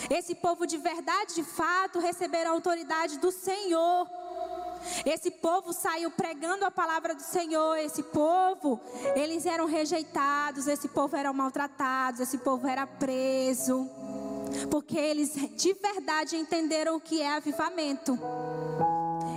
[0.08, 4.08] Esse povo de verdade, de fato, receberam a autoridade do Senhor.
[5.04, 7.76] Esse povo saiu pregando a palavra do Senhor.
[7.76, 8.80] Esse povo,
[9.16, 13.88] eles eram rejeitados, esse povo eram maltratados, esse povo era preso.
[14.70, 18.18] Porque eles de verdade entenderam o que é avivamento.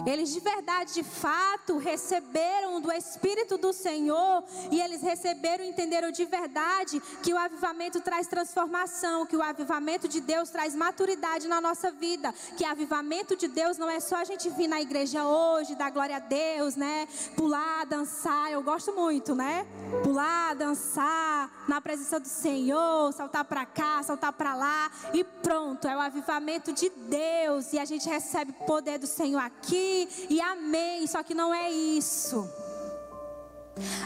[0.06, 6.12] Eles de verdade, de fato, receberam do Espírito do Senhor e eles receberam e entenderam
[6.12, 11.62] de verdade que o avivamento traz transformação, que o avivamento de Deus traz maturidade na
[11.62, 15.76] nossa vida, que avivamento de Deus não é só a gente vir na igreja hoje,
[15.76, 17.08] dar glória a Deus, né?
[17.36, 19.68] Pular, dançar, eu gosto muito, né?
[20.04, 25.96] Pular, dançar na presença do Senhor, saltar para cá, saltar para lá e pronto, é
[25.96, 29.91] o avivamento de Deus e a gente recebe o poder do Senhor aqui
[30.30, 31.06] e amém.
[31.08, 32.50] Só que não é isso.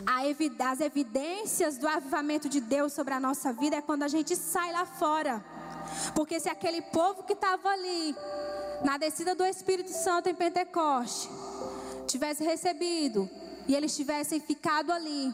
[0.06, 4.72] As evidências do avivamento de Deus sobre a nossa vida é quando a gente sai
[4.72, 5.44] lá fora.
[6.14, 8.16] Porque se aquele povo que estava ali,
[8.84, 11.30] na descida do Espírito Santo em Pentecoste,
[12.08, 13.30] tivesse recebido
[13.68, 15.34] e eles tivessem ficado ali,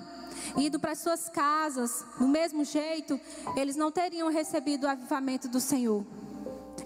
[0.57, 3.19] ido para suas casas, do mesmo jeito,
[3.55, 6.05] eles não teriam recebido o avivamento do Senhor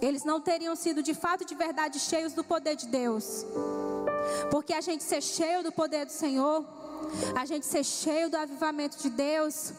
[0.01, 3.45] eles não teriam sido de fato de verdade cheios do poder de Deus.
[4.51, 6.65] Porque a gente ser cheio do poder do Senhor,
[7.36, 9.71] a gente ser cheio do avivamento de Deus,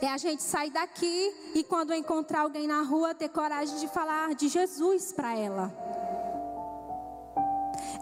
[0.00, 4.34] é a gente sair daqui e quando encontrar alguém na rua, ter coragem de falar
[4.34, 5.72] de Jesus para ela.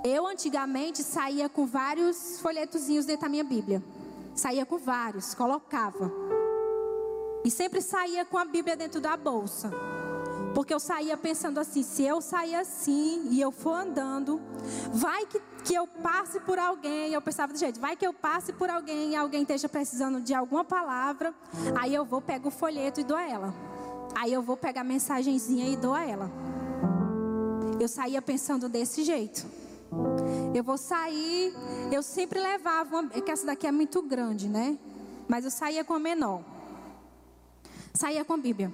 [0.04, 3.82] Eu antigamente saía com vários folhetozinhos dentro da minha Bíblia.
[4.34, 6.10] Saía com vários, colocava.
[7.44, 9.70] E sempre saía com a Bíblia dentro da bolsa.
[10.54, 14.40] Porque eu saía pensando assim: se eu sair assim e eu for andando,
[14.92, 17.12] vai que, que eu passe por alguém.
[17.12, 20.34] Eu pensava do jeito: vai que eu passe por alguém e alguém esteja precisando de
[20.34, 21.34] alguma palavra.
[21.80, 23.54] Aí eu vou, pego o folheto e dou a ela.
[24.14, 26.30] Aí eu vou pegar a mensagenzinha e dou a ela.
[27.80, 29.46] Eu saía pensando desse jeito.
[30.54, 31.52] Eu vou sair,
[31.90, 34.78] eu sempre levava, uma, é que essa daqui é muito grande, né?
[35.28, 36.42] Mas eu saía com a menor.
[37.94, 38.70] Saía com a Bíblia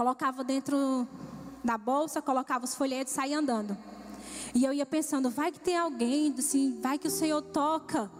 [0.00, 1.06] colocava dentro
[1.62, 3.76] da bolsa, colocava os folhetos e saía andando.
[4.54, 8.10] E eu ia pensando, vai que tem alguém, assim, vai que o Senhor toca.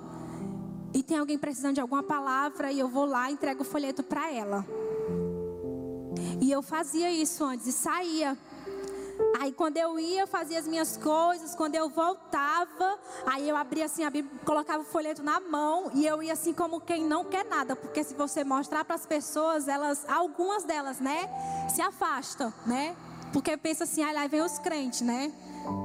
[0.93, 4.31] E tem alguém precisando de alguma palavra e eu vou lá entrego o folheto para
[4.31, 4.67] ela.
[6.39, 8.37] E eu fazia isso antes e saía.
[9.39, 14.05] Aí quando eu ia, fazia as minhas coisas, quando eu voltava, aí eu abria assim
[14.05, 17.45] a Bíblia, colocava o folheto na mão e eu ia assim como quem não quer
[17.45, 21.29] nada, porque se você mostrar para as pessoas, elas, algumas delas, né,
[21.69, 22.97] se afastam, né?
[23.33, 25.33] Porque pensa assim, aí lá vem os crentes, né?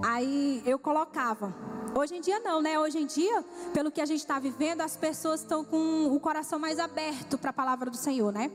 [0.03, 1.53] Aí eu colocava.
[1.97, 2.77] Hoje em dia não, né?
[2.77, 3.43] Hoje em dia,
[3.73, 7.51] pelo que a gente está vivendo, as pessoas estão com o coração mais aberto para
[7.51, 8.51] a palavra do Senhor, né?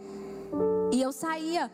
[0.92, 1.70] E eu saía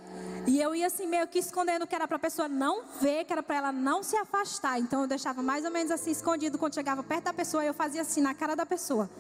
[0.47, 3.33] e eu ia assim meio que escondendo que era para a pessoa não ver, que
[3.33, 4.79] era para ela não se afastar.
[4.79, 8.03] Então eu deixava mais ou menos assim escondido quando chegava perto da pessoa, eu fazia
[8.03, 9.11] assim na cara da pessoa.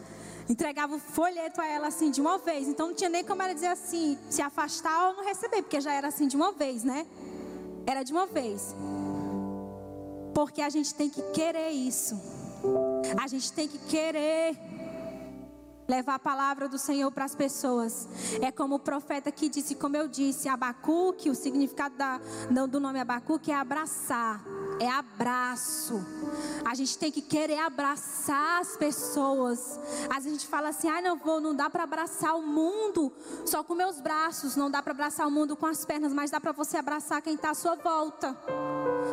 [0.49, 2.69] Entregava o folheto a ela assim de uma vez.
[2.69, 5.93] Então não tinha nem como ela dizer assim, se afastar ou não receber, porque já
[5.93, 7.05] era assim de uma vez, né?
[7.85, 8.75] Era de uma vez.
[10.33, 12.15] Porque a gente tem que querer isso.
[13.21, 14.57] A gente tem que querer
[15.89, 18.09] levar a palavra do Senhor para as pessoas.
[18.41, 22.21] É como o profeta que disse, como eu disse, Abacuque, o significado da,
[22.67, 24.43] do nome Abacuque é abraçar,
[24.81, 26.05] é abraço.
[26.65, 29.79] A gente tem que querer abraçar as pessoas.
[30.11, 33.13] Às vezes a gente fala assim, ah, não vou, não dá para abraçar o mundo
[33.45, 36.41] só com meus braços, não dá para abraçar o mundo com as pernas, mas dá
[36.41, 38.37] para você abraçar quem está à sua volta.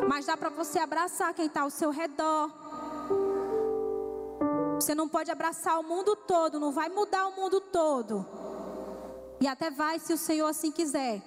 [0.07, 2.62] Mas dá para você abraçar quem está ao seu redor.
[4.83, 8.25] Você não pode abraçar o mundo todo, não vai mudar o mundo todo.
[9.39, 11.21] E até vai se o Senhor assim quiser.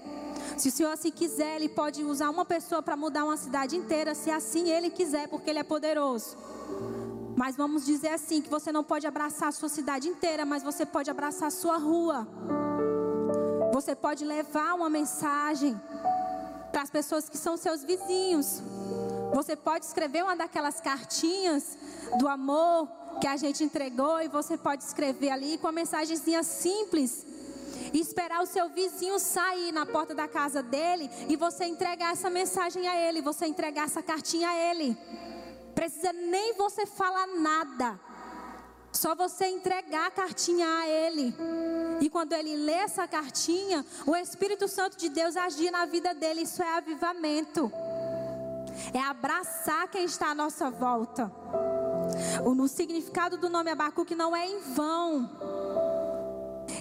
[0.59, 4.14] Se o Senhor assim quiser, Ele pode usar uma pessoa para mudar uma cidade inteira,
[4.14, 6.37] se assim Ele quiser, porque Ele é poderoso.
[7.35, 10.85] Mas vamos dizer assim: que você não pode abraçar a sua cidade inteira, mas você
[10.85, 12.29] pode abraçar a sua rua.
[13.73, 15.81] Você pode levar uma mensagem
[16.71, 18.62] para as pessoas que são seus vizinhos.
[19.37, 21.77] Você pode escrever uma daquelas cartinhas
[22.18, 22.88] do amor
[23.20, 27.27] que a gente entregou e você pode escrever ali com uma mensagenzinha simples
[27.92, 32.31] e esperar o seu vizinho sair na porta da casa dele e você entregar essa
[32.31, 34.96] mensagem a ele, você entregar essa cartinha a ele.
[35.75, 38.01] Precisa nem você falar nada.
[38.90, 41.35] Só você entregar a cartinha a ele.
[42.01, 46.40] E quando ele lê essa cartinha, o Espírito Santo de Deus agir na vida dele.
[46.40, 47.70] Isso é avivamento.
[48.92, 51.30] É abraçar quem está à nossa volta.
[52.44, 55.30] O significado do nome Abacuque não é em vão.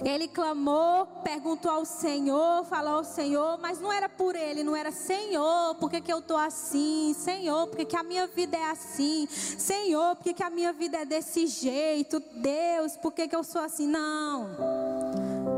[0.04, 4.90] Ele clamou, perguntou ao Senhor, falou ao Senhor, mas não era por ele, não era
[4.90, 7.14] Senhor, por que, que eu estou assim?
[7.18, 9.26] Senhor, por que, que a minha vida é assim?
[9.30, 12.20] Senhor, por que, que a minha vida é desse jeito?
[12.34, 13.86] Deus, por que, que eu sou assim?
[13.86, 14.50] Não.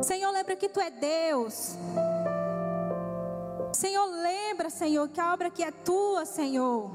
[0.02, 1.76] Senhor, lembra que tu é Deus.
[3.78, 6.90] Senhor, lembra, Senhor, que a obra que é tua, Senhor.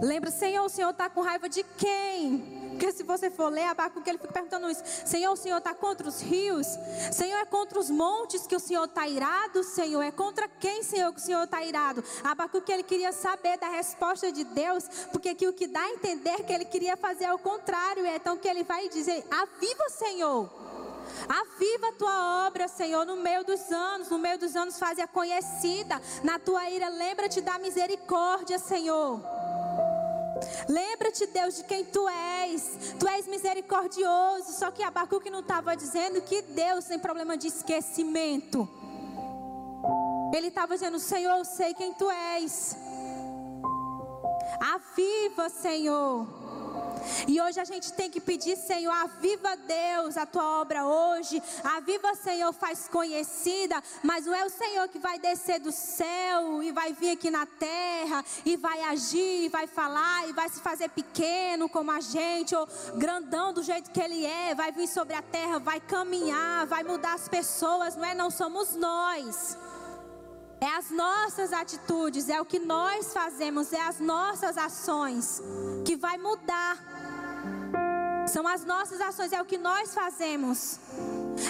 [0.00, 2.70] Lembra, Senhor, o Senhor está com raiva de quem?
[2.70, 4.84] Porque se você for ler Abacuque, ele fica perguntando isso.
[5.04, 6.68] Senhor, o Senhor está contra os rios?
[7.10, 9.64] Senhor, é contra os montes que o Senhor está irado?
[9.64, 12.04] Senhor, é contra quem, Senhor, que o Senhor está irado?
[12.22, 16.44] Abacuque, ele queria saber da resposta de Deus, porque aqui o que dá a entender
[16.44, 18.06] que ele queria fazer ao contrário.
[18.06, 20.69] É então que ele vai dizer, aviva, Senhor.
[21.28, 24.08] Aviva a tua obra, Senhor, no meio dos anos.
[24.08, 26.00] No meio dos anos, faz a conhecida.
[26.22, 29.20] Na tua ira, lembra-te da misericórdia, Senhor.
[30.68, 32.94] Lembra-te, Deus, de quem tu és.
[32.98, 34.52] Tu és misericordioso.
[34.52, 38.68] Só que Abacuque não estava dizendo que Deus tem problema de esquecimento.
[40.34, 42.76] Ele estava dizendo: Senhor, eu sei quem tu és.
[44.60, 46.26] Aviva, Senhor.
[47.26, 51.42] E hoje a gente tem que pedir, Senhor, aviva Deus a tua obra hoje.
[51.62, 53.82] Aviva, Senhor, faz conhecida.
[54.02, 57.46] Mas não é o Senhor que vai descer do céu e vai vir aqui na
[57.46, 62.54] terra e vai agir, e vai falar e vai se fazer pequeno como a gente,
[62.54, 64.54] ou grandão do jeito que Ele é.
[64.54, 67.96] Vai vir sobre a terra, vai caminhar, vai mudar as pessoas.
[67.96, 68.14] Não é?
[68.14, 69.56] Não somos nós.
[70.60, 75.42] É as nossas atitudes, é o que nós fazemos, é as nossas ações
[75.86, 76.76] que vai mudar.
[78.28, 80.78] São as nossas ações, é o que nós fazemos.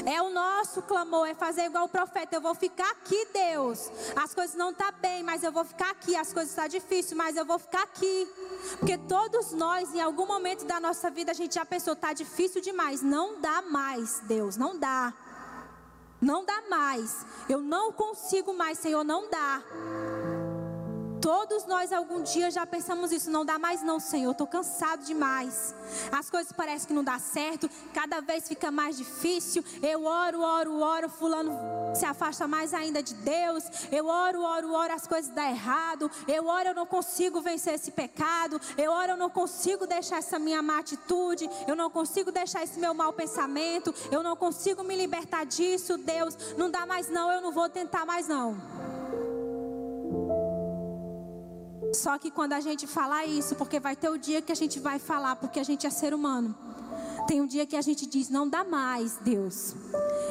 [0.06, 2.36] É o nosso clamor, é fazer igual o profeta.
[2.36, 3.90] Eu vou ficar aqui, Deus.
[4.14, 6.14] As coisas não estão tá bem, mas eu vou ficar aqui.
[6.14, 8.28] As coisas estão tá difíceis, mas eu vou ficar aqui.
[8.78, 12.62] Porque todos nós, em algum momento da nossa vida, a gente já pensou, está difícil
[12.62, 13.02] demais.
[13.02, 15.12] Não dá mais, Deus, não dá.
[16.20, 17.24] Não dá mais.
[17.48, 19.62] Eu não consigo mais, Senhor, não dá.
[21.20, 25.74] Todos nós algum dia já pensamos isso, não dá mais não, Senhor, estou cansado demais.
[26.10, 29.62] As coisas parecem que não dá certo, cada vez fica mais difícil.
[29.82, 31.52] Eu oro, oro, oro, fulano
[31.94, 33.64] se afasta mais ainda de Deus.
[33.92, 36.10] Eu oro, oro, oro, as coisas dão errado.
[36.26, 38.60] Eu oro, eu não consigo vencer esse pecado.
[38.78, 41.50] Eu oro, eu não consigo deixar essa minha má atitude.
[41.66, 43.94] Eu não consigo deixar esse meu mau pensamento.
[44.10, 46.36] Eu não consigo me libertar disso, Deus.
[46.56, 48.99] Não dá mais não, eu não vou tentar mais não.
[51.92, 54.78] Só que quando a gente falar isso, porque vai ter o dia que a gente
[54.78, 56.54] vai falar, porque a gente é ser humano.
[57.26, 59.74] Tem um dia que a gente diz: Não dá mais, Deus.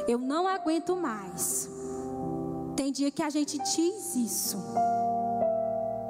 [0.08, 1.70] Eu não aguento mais.
[2.76, 4.58] Tem dia que a gente diz isso.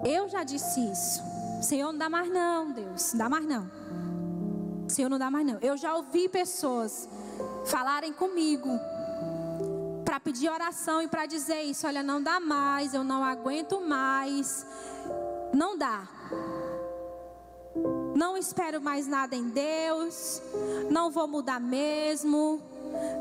[0.06, 1.22] Eu já disse isso.
[1.62, 3.14] Senhor, não dá mais não, Deus.
[3.14, 3.72] Não dá mais não.
[4.88, 5.58] Senhor, não dá mais não.
[5.62, 7.10] Eu já ouvi pessoas
[7.66, 8.70] falarem comigo
[10.06, 11.86] para pedir oração e para dizer isso.
[11.86, 14.66] Olha, não dá mais, eu não aguento mais.
[15.60, 16.07] Não dá.
[18.16, 20.41] Não espero mais nada em Deus.
[20.89, 22.62] Não vou mudar mesmo.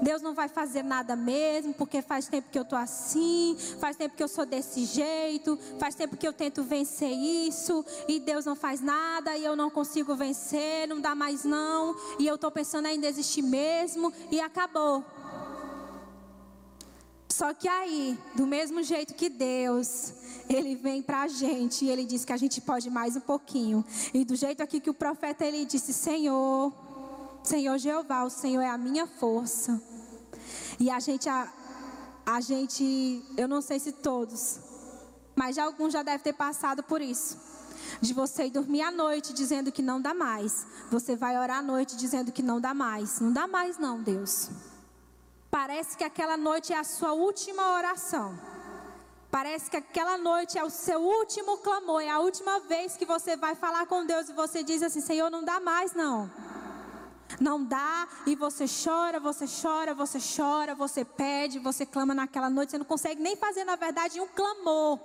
[0.02, 4.14] Deus não vai fazer nada mesmo, porque faz tempo que eu tô assim, faz tempo
[4.14, 8.54] que eu sou desse jeito, faz tempo que eu tento vencer isso e Deus não
[8.54, 12.86] faz nada e eu não consigo vencer, não dá mais não, e eu tô pensando
[12.86, 15.04] em desistir mesmo e acabou.
[17.28, 20.12] Só que aí, do mesmo jeito que Deus,
[20.48, 23.84] Ele vem para a gente e Ele diz que a gente pode mais um pouquinho.
[24.14, 26.72] E do jeito aqui que o profeta ele disse: Senhor,
[27.42, 29.80] Senhor Jeová, o Senhor é a minha força.
[30.80, 31.52] E a gente, a,
[32.24, 34.58] a gente, eu não sei se todos,
[35.36, 37.36] mas alguns já devem ter passado por isso.
[38.00, 40.66] De você ir dormir à noite dizendo que não dá mais.
[40.90, 43.20] Você vai orar à noite dizendo que não dá mais.
[43.20, 44.50] Não dá mais, não, Deus.
[45.50, 48.38] Parece que aquela noite é a sua última oração.
[49.30, 53.36] Parece que aquela noite é o seu último clamor, é a última vez que você
[53.36, 56.30] vai falar com Deus e você diz assim: Senhor, não dá mais não.
[57.38, 62.70] Não dá, e você chora, você chora, você chora, você pede, você clama naquela noite,
[62.70, 64.98] você não consegue nem fazer, na verdade, um clamor.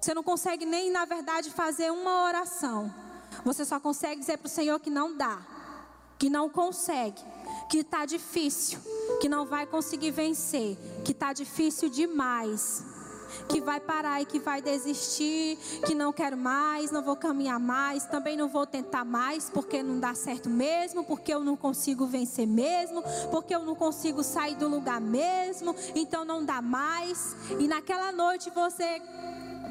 [0.00, 2.92] Você não consegue nem, na verdade, fazer uma oração.
[3.44, 5.38] Você só consegue dizer para o Senhor que não dá,
[6.18, 7.22] que não consegue
[7.68, 8.78] que está difícil,
[9.20, 12.82] que não vai conseguir vencer, que está difícil demais,
[13.48, 18.06] que vai parar e que vai desistir, que não quero mais, não vou caminhar mais,
[18.06, 22.46] também não vou tentar mais, porque não dá certo mesmo, porque eu não consigo vencer
[22.46, 27.36] mesmo, porque eu não consigo sair do lugar mesmo, então não dá mais.
[27.58, 29.00] E naquela noite você,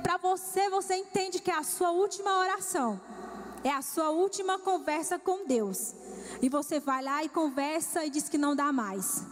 [0.03, 2.99] para você, você entende que é a sua última oração,
[3.63, 5.93] é a sua última conversa com Deus.
[6.41, 9.23] E você vai lá e conversa e diz que não dá mais.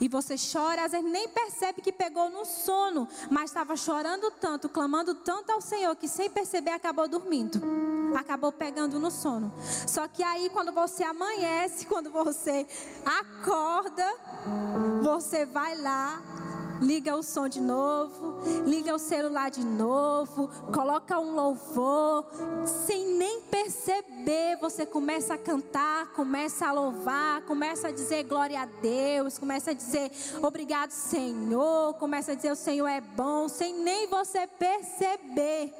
[0.00, 4.68] E você chora, às vezes nem percebe que pegou no sono, mas estava chorando tanto,
[4.68, 7.60] clamando tanto ao Senhor, que sem perceber acabou dormindo.
[8.16, 9.52] Acabou pegando no sono.
[9.86, 12.66] Só que aí, quando você amanhece, quando você
[13.04, 14.06] acorda,
[15.02, 16.22] você vai lá
[16.82, 22.26] liga o som de novo, liga o celular de novo, coloca um louvor,
[22.86, 28.66] sem nem perceber, você começa a cantar, começa a louvar, começa a dizer glória a
[28.66, 30.10] Deus, começa a dizer
[30.42, 35.72] obrigado, Senhor, começa a dizer o Senhor é bom, sem nem você perceber.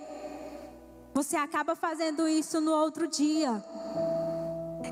[1.15, 3.63] Você acaba fazendo isso no outro dia.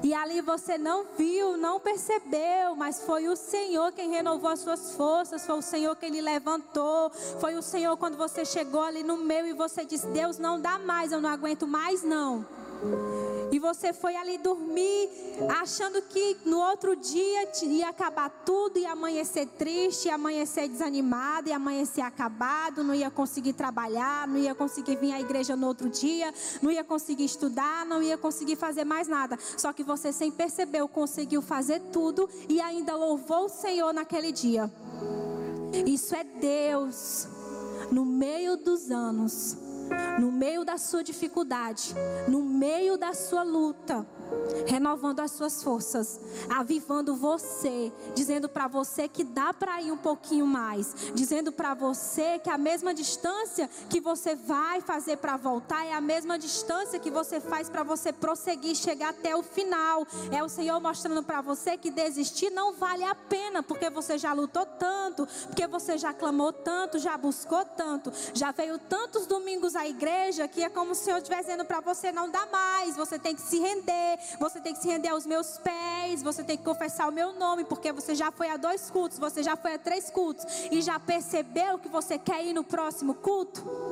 [0.02, 4.92] E ali você não viu, não percebeu, mas foi o Senhor quem renovou as suas
[4.94, 7.10] forças, foi o Senhor quem lhe levantou,
[7.40, 10.78] foi o Senhor quando você chegou ali no meio e você disse: Deus, não dá
[10.78, 12.59] mais, eu não aguento mais, não.
[13.52, 15.10] E você foi ali dormir,
[15.60, 21.56] achando que no outro dia ia acabar tudo, ia amanhecer triste, ia amanhecer desanimado, ia
[21.56, 26.32] amanhecer acabado, não ia conseguir trabalhar, não ia conseguir vir à igreja no outro dia,
[26.62, 29.36] não ia conseguir estudar, não ia conseguir fazer mais nada.
[29.56, 34.70] Só que você, sem perceber, conseguiu fazer tudo e ainda louvou o Senhor naquele dia.
[35.86, 37.26] Isso é Deus,
[37.90, 39.69] no meio dos anos
[40.18, 41.94] no meio da sua dificuldade,
[42.28, 44.06] no meio da sua luta
[44.66, 46.18] renovando as suas forças,
[46.48, 52.38] avivando você, dizendo para você que dá para ir um pouquinho mais, dizendo para você
[52.38, 57.10] que a mesma distância que você vai fazer para voltar é a mesma distância que
[57.10, 60.06] você faz para você prosseguir, chegar até o final.
[60.30, 64.32] É o Senhor mostrando para você que desistir não vale a pena, porque você já
[64.32, 69.86] lutou tanto, porque você já clamou tanto, já buscou tanto, já veio tantos domingos à
[69.86, 73.34] igreja que é como se eu estivesse dizendo para você não dá mais, você tem
[73.34, 77.08] que se render, você tem que se render aos meus pés, você tem que confessar
[77.08, 80.10] o meu nome, porque você já foi a dois cultos, você já foi a três
[80.10, 83.89] cultos e já percebeu que você quer ir no próximo culto?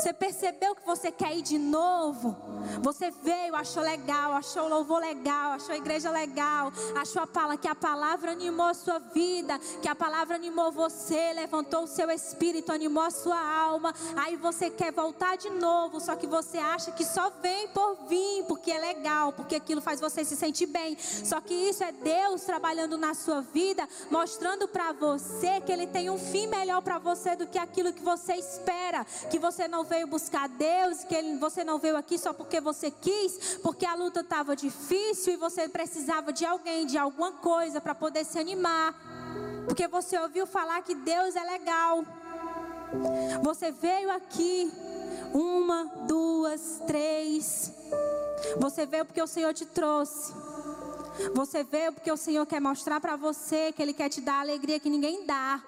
[0.00, 2.34] Você percebeu que você quer ir de novo?
[2.80, 7.68] Você veio, achou legal, achou louvor legal, achou a igreja legal, achou a palavra, que
[7.68, 12.72] a palavra animou a sua vida, que a palavra animou você, levantou o seu espírito,
[12.72, 13.94] animou a sua alma.
[14.16, 18.44] Aí você quer voltar de novo, só que você acha que só vem por vir,
[18.48, 20.96] porque é legal, porque aquilo faz você se sentir bem.
[20.98, 26.08] Só que isso é Deus trabalhando na sua vida, mostrando para você que Ele tem
[26.08, 30.06] um fim melhor para você do que aquilo que você espera, que você não veio
[30.06, 34.20] buscar Deus, que ele, você não veio aqui só porque você quis, porque a luta
[34.20, 38.94] estava difícil e você precisava de alguém, de alguma coisa para poder se animar.
[39.66, 42.04] Porque você ouviu falar que Deus é legal.
[43.42, 44.72] Você veio aqui
[45.34, 47.72] uma, duas, três.
[48.58, 50.32] Você veio porque o Senhor te trouxe.
[51.34, 54.78] Você veio porque o Senhor quer mostrar para você que Ele quer te dar alegria
[54.78, 55.60] que ninguém dá.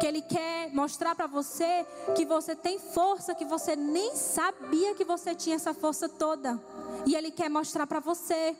[0.00, 5.04] Que Ele quer mostrar para você que você tem força, que você nem sabia que
[5.04, 6.60] você tinha essa força toda.
[7.06, 8.56] E Ele quer mostrar para você.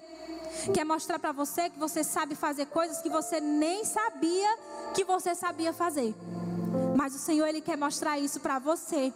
[0.72, 4.58] Quer mostrar para você que você sabe fazer coisas que você nem sabia
[4.94, 6.14] que você sabia fazer.
[6.96, 9.12] Mas o Senhor ele quer mostrar isso para você.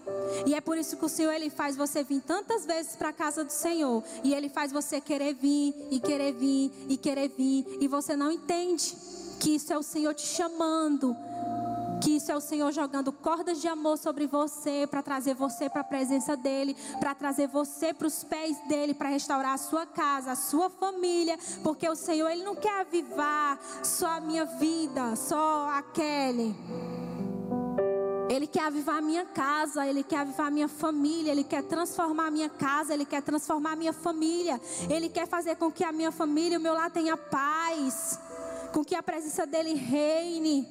[0.46, 3.12] E é por isso que o Senhor ele faz você vir tantas vezes para a
[3.12, 7.66] casa do Senhor, e ele faz você querer vir e querer vir e querer vir,
[7.80, 8.96] e você não entende
[9.40, 11.16] que isso é o Senhor te chamando
[12.02, 15.82] que isso é o Senhor jogando cordas de amor sobre você, para trazer você para
[15.82, 20.32] a presença dEle, para trazer você para os pés dEle, para restaurar a sua casa,
[20.32, 25.68] a sua família, porque o Senhor, Ele não quer avivar só a minha vida, só
[25.70, 26.56] a Kelly.
[28.28, 32.26] Ele quer avivar a minha casa, Ele quer avivar a minha família, Ele quer transformar
[32.26, 35.92] a minha casa, Ele quer transformar a minha família, Ele quer fazer com que a
[35.92, 38.18] minha família, o meu lar tenha paz,
[38.72, 40.66] com que a presença dEle reine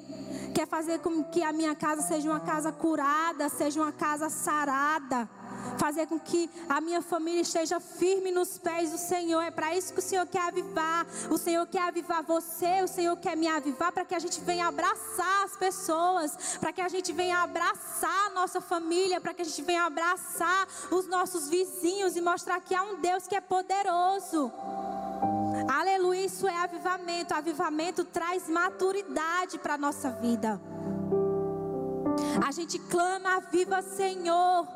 [0.54, 5.30] quer fazer com que a minha casa seja uma casa curada, seja uma casa sarada.
[5.78, 9.41] Fazer com que a minha família esteja firme nos pés do Senhor.
[9.41, 11.06] É para isso que o Senhor quer avivar.
[11.30, 14.68] O Senhor quer avivar você, o Senhor quer me avivar para que a gente venha
[14.68, 19.45] abraçar as pessoas, para que a gente venha abraçar a nossa família, para que a
[19.45, 24.52] gente venha abraçar os nossos vizinhos e mostrar que há um Deus que é poderoso.
[25.68, 27.34] Aleluia, isso é avivamento.
[27.34, 30.59] Avivamento traz maturidade para a nossa vida.
[32.45, 34.68] A gente clama, viva Senhor.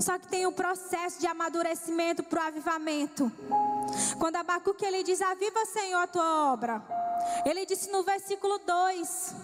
[0.00, 3.30] Só que tem um processo de amadurecimento para o avivamento.
[4.18, 6.82] Quando Abacuque ele diz, aviva Senhor a tua obra.
[7.44, 9.34] Ele disse no versículo 2.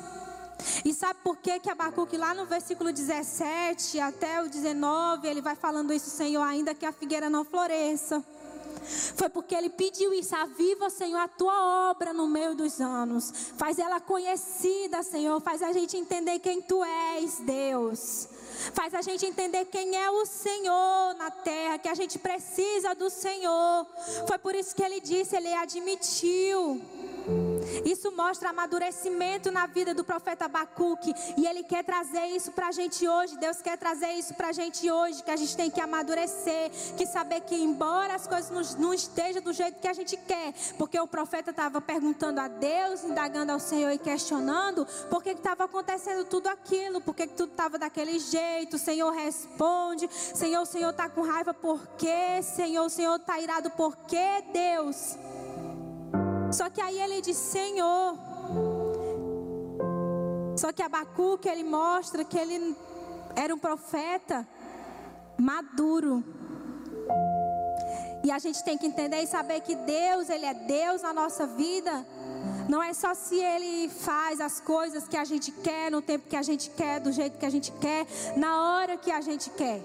[0.84, 5.54] E sabe por que que Abacuque lá no versículo 17 até o 19, ele vai
[5.54, 8.24] falando isso, Senhor, ainda que a figueira não floresça.
[9.14, 10.34] Foi porque ele pediu isso.
[10.34, 13.32] Aviva, Senhor, a tua obra no meio dos anos.
[13.56, 15.40] Faz ela conhecida, Senhor.
[15.40, 18.28] Faz a gente entender quem tu és, Deus.
[18.72, 23.10] Faz a gente entender quem é o Senhor na terra, que a gente precisa do
[23.10, 23.86] Senhor.
[24.26, 26.80] Foi por isso que ele disse, ele admitiu.
[27.84, 31.12] Isso mostra amadurecimento na vida do profeta Abacuque.
[31.36, 33.36] E ele quer trazer isso para a gente hoje.
[33.38, 35.22] Deus quer trazer isso para a gente hoje.
[35.22, 36.70] Que a gente tem que amadurecer.
[36.96, 40.52] Que saber que, embora as coisas não estejam do jeito que a gente quer.
[40.78, 44.86] Porque o profeta estava perguntando a Deus, indagando ao Senhor e questionando.
[45.10, 47.00] Por que estava acontecendo tudo aquilo?
[47.00, 48.76] Por que tudo estava daquele jeito?
[48.76, 50.08] O Senhor responde.
[50.10, 52.42] Senhor, o Senhor está com raiva por quê?
[52.42, 54.44] Senhor, o Senhor está irado por quê?
[54.52, 55.16] Deus.
[56.56, 58.16] Só que aí ele diz: Senhor.
[60.56, 62.74] Só que Abacuque ele mostra que ele
[63.34, 64.48] era um profeta
[65.38, 66.24] maduro.
[68.24, 71.46] E a gente tem que entender e saber que Deus, ele é Deus na nossa
[71.46, 72.06] vida.
[72.70, 76.36] Não é só se ele faz as coisas que a gente quer, no tempo que
[76.36, 79.80] a gente quer, do jeito que a gente quer, na hora que a gente quer.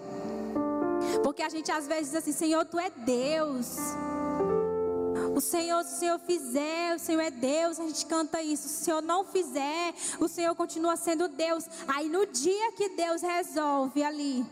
[1.22, 3.68] Porque a gente às vezes diz assim: Senhor, tu é Deus.
[5.42, 8.70] O Senhor, se o Senhor fizer, o Senhor é Deus, a gente canta isso.
[8.70, 11.66] Se o Senhor não fizer, o Senhor continua sendo Deus.
[11.88, 14.46] Aí no dia que Deus resolve ali,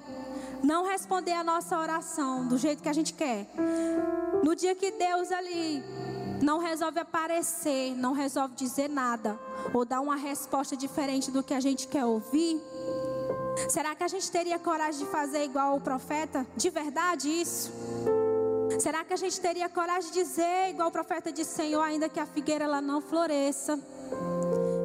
[0.63, 3.45] não responder a nossa oração do jeito que a gente quer.
[4.43, 5.83] No dia que Deus ali
[6.41, 9.39] não resolve aparecer, não resolve dizer nada,
[9.71, 12.59] ou dar uma resposta diferente do que a gente quer ouvir.
[13.69, 16.47] Será que a gente teria coragem de fazer igual o profeta?
[16.57, 17.71] De verdade isso?
[18.79, 22.19] Será que a gente teria coragem de dizer, igual o profeta disse, Senhor, ainda que
[22.19, 23.77] a figueira ela não floresça,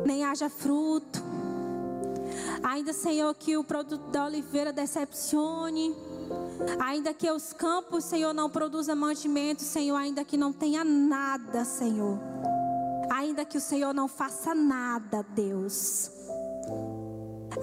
[0.05, 1.23] nem haja fruto,
[2.61, 5.95] ainda, Senhor, que o produto da oliveira decepcione,
[6.81, 12.19] ainda que os campos, Senhor, não produzam mantimento, Senhor, ainda que não tenha nada, Senhor,
[13.13, 16.11] ainda que o Senhor não faça nada, Deus.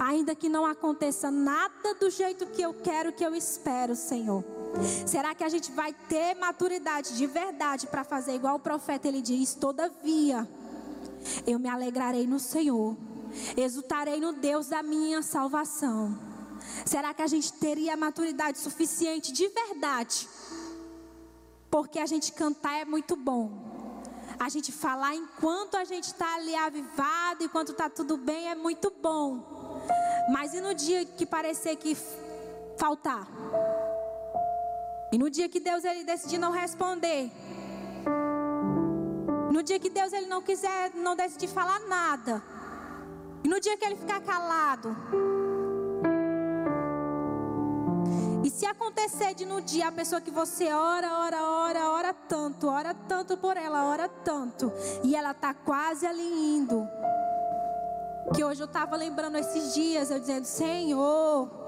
[0.00, 4.61] Ainda que não aconteça nada do jeito que eu quero, que eu espero, Senhor.
[5.06, 9.20] Será que a gente vai ter maturidade de verdade para fazer igual o profeta ele
[9.20, 9.54] diz?
[9.54, 10.48] Todavia,
[11.46, 12.96] eu me alegrarei no Senhor,
[13.56, 16.18] exultarei no Deus da minha salvação.
[16.86, 20.28] Será que a gente teria maturidade suficiente de verdade?
[21.70, 23.50] Porque a gente cantar é muito bom.
[24.38, 28.92] A gente falar enquanto a gente está ali avivado, enquanto está tudo bem, é muito
[29.00, 29.82] bom.
[30.32, 31.96] Mas e no dia que parecer que
[32.76, 33.28] faltar?
[35.12, 37.30] E no dia que Deus ele decidir não responder?
[39.52, 42.42] No dia que Deus ele não quiser, não decidir falar nada?
[43.44, 44.96] E no dia que ele ficar calado?
[48.42, 52.66] E se acontecer de no dia a pessoa que você ora, ora, ora, ora tanto,
[52.68, 54.72] ora tanto por ela, ora tanto,
[55.04, 56.88] e ela tá quase ali indo.
[58.34, 61.61] Que hoje eu estava lembrando esses dias, eu dizendo, Senhor,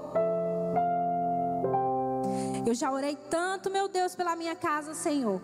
[2.65, 5.39] eu já orei tanto, meu Deus, pela minha casa, Senhor.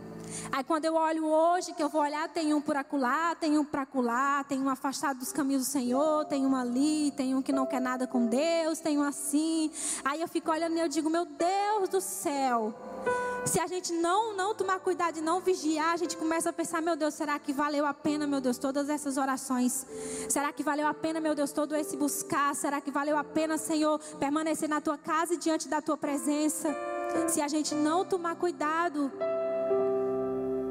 [0.52, 3.66] Aí quando eu olho hoje, que eu vou olhar, tem um por acolá, tem um
[3.66, 7.52] para acolá, tem um afastado dos caminhos do Senhor, tem um ali, tem um que
[7.52, 9.72] não quer nada com Deus, tem um assim.
[10.04, 12.74] Aí eu fico olhando e eu digo, meu Deus do céu.
[13.46, 16.82] Se a gente não não tomar cuidado e não vigiar, a gente começa a pensar,
[16.82, 19.86] meu Deus, será que valeu a pena, meu Deus, todas essas orações?
[20.30, 22.56] Será que valeu a pena, meu Deus, todo esse buscar?
[22.56, 26.70] Será que valeu a pena, Senhor, permanecer na tua casa e diante da tua presença?
[27.28, 29.12] Se a gente não tomar cuidado,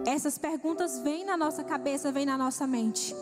[0.06, 3.14] essas perguntas vêm na nossa cabeça, vêm na nossa mente.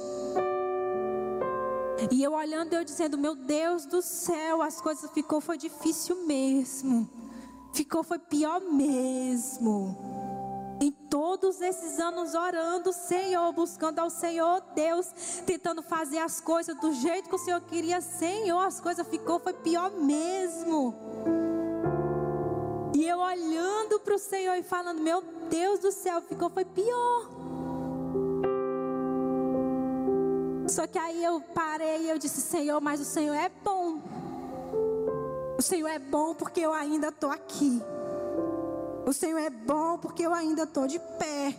[2.11, 7.09] E eu olhando, eu dizendo, meu Deus do céu, as coisas ficou foi difícil mesmo.
[7.73, 9.97] Ficou foi pior mesmo.
[10.81, 15.13] Em todos esses anos orando, Senhor, buscando ao Senhor Deus,
[15.45, 19.53] tentando fazer as coisas do jeito que o Senhor queria, Senhor, as coisas ficou foi
[19.53, 20.95] pior mesmo.
[22.99, 27.31] E eu olhando para o Senhor e falando: Meu Deus do céu, ficou foi pior.
[30.67, 34.01] Só que aí eu parei e eu disse: Senhor, mas o Senhor é bom.
[35.57, 37.81] O Senhor é bom porque eu ainda estou aqui.
[39.07, 41.55] O Senhor é bom porque eu ainda estou de pé.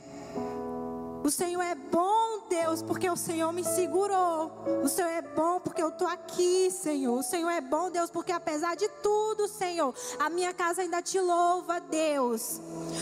[1.24, 4.52] O Senhor é bom, Deus, porque o Senhor me segurou.
[4.84, 7.20] O Senhor é bom porque eu estou aqui, Senhor.
[7.20, 11.20] O Senhor é bom, Deus, porque apesar de tudo, Senhor, a minha casa ainda te
[11.20, 12.62] louva, Deus.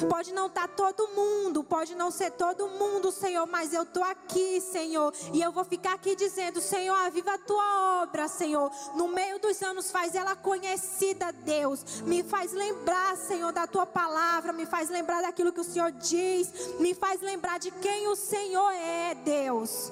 [0.09, 4.03] Pode não estar tá todo mundo, pode não ser todo mundo, Senhor, mas eu estou
[4.03, 5.13] aqui, Senhor.
[5.31, 8.71] E eu vou ficar aqui dizendo: Senhor, aviva a tua obra, Senhor.
[8.95, 12.01] No meio dos anos, faz ela conhecida, Deus.
[12.01, 14.51] Me faz lembrar, Senhor, da tua palavra.
[14.51, 16.51] Me faz lembrar daquilo que o Senhor diz.
[16.79, 19.91] Me faz lembrar de quem o Senhor é, Deus.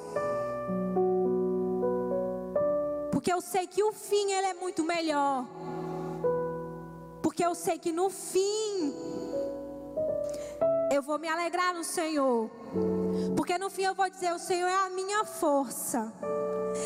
[3.11, 5.45] Porque eu sei que o fim ele é muito melhor.
[7.21, 8.93] Porque eu sei que no fim
[10.91, 12.49] eu vou me alegrar no Senhor.
[13.35, 16.13] Porque no fim eu vou dizer: o Senhor é a minha força.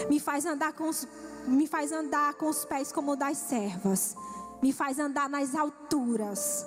[0.10, 1.08] Me faz andar com os,
[1.48, 4.16] me faz andar com os pés como das servas.
[4.62, 6.66] Me faz andar nas alturas.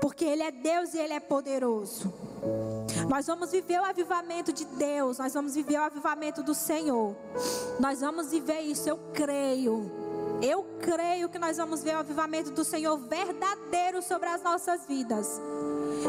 [0.00, 2.12] Porque Ele é Deus e Ele é poderoso.
[3.08, 7.14] Nós vamos viver o avivamento de Deus, nós vamos viver o avivamento do Senhor.
[7.78, 9.90] Nós vamos viver isso, eu creio.
[10.42, 15.40] Eu creio que nós vamos ver o avivamento do Senhor verdadeiro sobre as nossas vidas.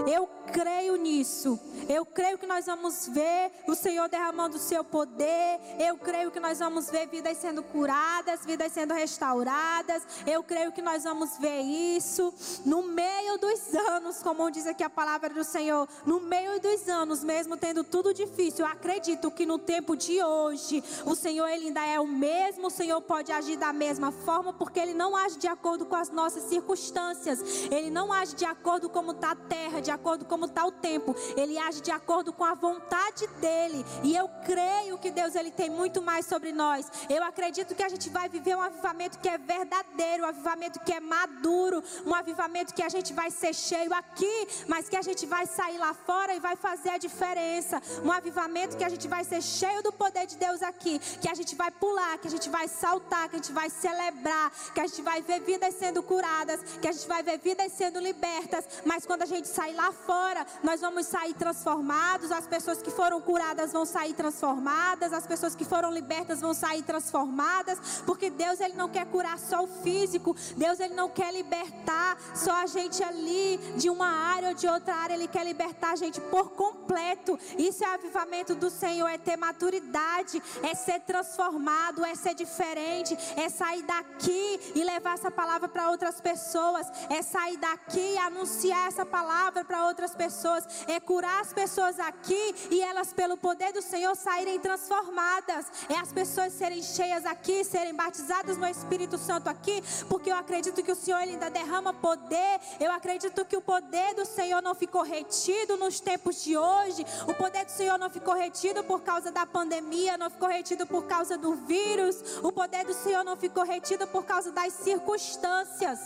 [0.05, 1.59] Eu creio nisso.
[1.87, 5.59] Eu creio que nós vamos ver o Senhor derramando o seu poder.
[5.79, 10.03] Eu creio que nós vamos ver vidas sendo curadas, vidas sendo restauradas.
[10.25, 12.33] Eu creio que nós vamos ver isso
[12.65, 15.87] no meio dos anos, como diz aqui a palavra do Senhor.
[16.05, 20.83] No meio dos anos, mesmo tendo tudo difícil, eu acredito que no tempo de hoje,
[21.05, 22.67] o Senhor ele ainda é o mesmo.
[22.67, 26.09] O Senhor pode agir da mesma forma, porque ele não age de acordo com as
[26.09, 27.41] nossas circunstâncias.
[27.71, 31.15] Ele não age de acordo como está a terra, de acordo como está o tempo.
[31.37, 33.85] Ele age de acordo com a vontade dele.
[34.03, 36.91] E eu creio que Deus ele tem muito mais sobre nós.
[37.09, 40.91] Eu acredito que a gente vai viver um avivamento que é verdadeiro, um avivamento que
[40.91, 45.25] é maduro, um avivamento que a gente vai ser cheio aqui, mas que a gente
[45.25, 47.81] vai sair lá fora e vai fazer a diferença.
[48.03, 51.33] Um avivamento que a gente vai ser cheio do poder de Deus aqui, que a
[51.33, 54.87] gente vai pular, que a gente vai saltar, que a gente vai celebrar, que a
[54.87, 59.05] gente vai ver vidas sendo curadas, que a gente vai ver vidas sendo libertas, mas
[59.05, 63.85] quando a gente lá fora, nós vamos sair transformados, as pessoas que foram curadas vão
[63.85, 69.05] sair transformadas, as pessoas que foram libertas vão sair transformadas, porque Deus ele não quer
[69.07, 74.07] curar só o físico, Deus ele não quer libertar só a gente ali de uma
[74.07, 77.37] área ou de outra área, ele quer libertar a gente por completo.
[77.57, 83.49] Isso é avivamento do Senhor, é ter maturidade, é ser transformado, é ser diferente, é
[83.49, 89.05] sair daqui e levar essa palavra para outras pessoas, é sair daqui e anunciar essa
[89.05, 93.81] palavra palavra para outras pessoas, é curar as pessoas aqui e elas, pelo poder do
[93.81, 95.65] Senhor, saírem transformadas.
[95.89, 100.83] É as pessoas serem cheias aqui, serem batizadas no Espírito Santo aqui, porque eu acredito
[100.83, 102.59] que o Senhor ainda derrama poder.
[102.79, 107.05] Eu acredito que o poder do Senhor não ficou retido nos tempos de hoje.
[107.27, 111.05] O poder do Senhor não ficou retido por causa da pandemia, não ficou retido por
[111.05, 112.39] causa do vírus.
[112.43, 115.99] O poder do Senhor não ficou retido por causa das circunstâncias.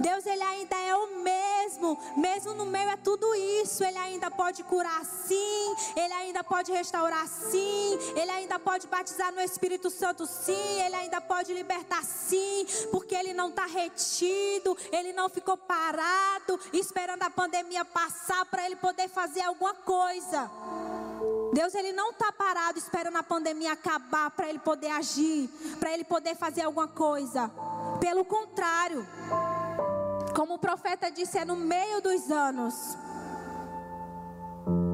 [0.00, 3.82] Deus, Ele ainda é o mesmo, mesmo no meio é tudo isso.
[3.84, 9.40] Ele ainda pode curar sim, Ele ainda pode restaurar sim, Ele ainda pode batizar no
[9.40, 15.28] Espírito Santo sim, Ele ainda pode libertar sim, porque Ele não está retido, Ele não
[15.28, 20.50] ficou parado, esperando a pandemia passar para Ele poder fazer alguma coisa.
[21.52, 26.02] Deus ele não está parado esperando a pandemia acabar para ele poder agir, para ele
[26.02, 27.50] poder fazer alguma coisa.
[28.00, 29.06] Pelo contrário,
[30.34, 32.96] como o profeta disse, é no meio dos anos.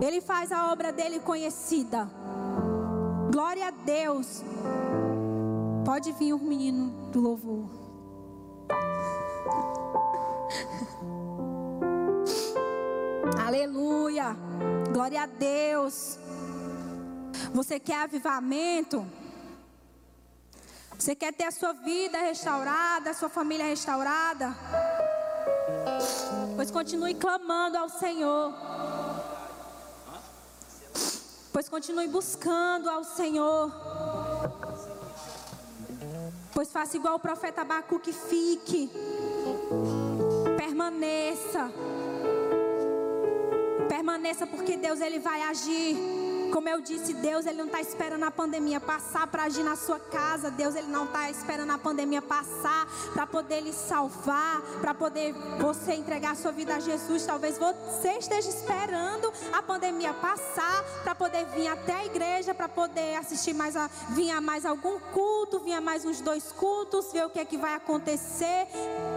[0.01, 2.09] Ele faz a obra dele conhecida.
[3.33, 4.43] Glória a Deus.
[5.85, 7.69] Pode vir o menino do louvor.
[13.47, 14.37] Aleluia.
[14.93, 16.19] Glória a Deus.
[17.53, 19.07] Você quer avivamento?
[20.99, 24.53] Você quer ter a sua vida restaurada, a sua família restaurada?
[26.59, 28.53] Pois continue clamando ao Senhor.
[31.53, 33.71] Pois continue buscando ao Senhor.
[36.53, 38.91] Pois faça igual o profeta Abacuque, fique.
[40.57, 41.71] Permaneça.
[43.89, 46.18] Permaneça porque Deus ele vai agir.
[46.53, 49.99] Como eu disse, Deus ele não está esperando a pandemia passar para agir na sua
[49.99, 50.51] casa.
[50.51, 55.95] Deus ele não está esperando a pandemia passar para poder lhe salvar, para poder você
[55.95, 57.25] entregar sua vida a Jesus.
[57.25, 63.17] Talvez você esteja esperando a pandemia passar para poder vir até a igreja, para poder
[63.17, 67.27] assistir mais a, vir a mais algum culto, vir a mais uns dois cultos, ver
[67.27, 68.67] o que é que vai acontecer,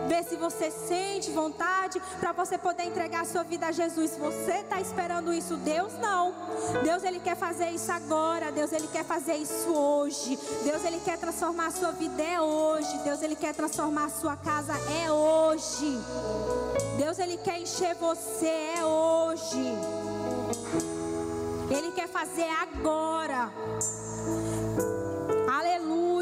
[0.07, 4.17] ver se você sente vontade para você poder entregar sua vida a Jesus.
[4.17, 6.33] Você está esperando isso, Deus não.
[6.83, 8.51] Deus ele quer fazer isso agora.
[8.51, 10.37] Deus, Ele quer fazer isso hoje.
[10.63, 12.97] Deus, Ele quer transformar a sua vida é hoje.
[12.99, 15.97] Deus, Ele quer transformar a sua casa é hoje.
[16.97, 18.47] Deus, Ele quer encher você
[18.77, 19.73] é hoje.
[21.69, 23.51] Ele quer fazer agora.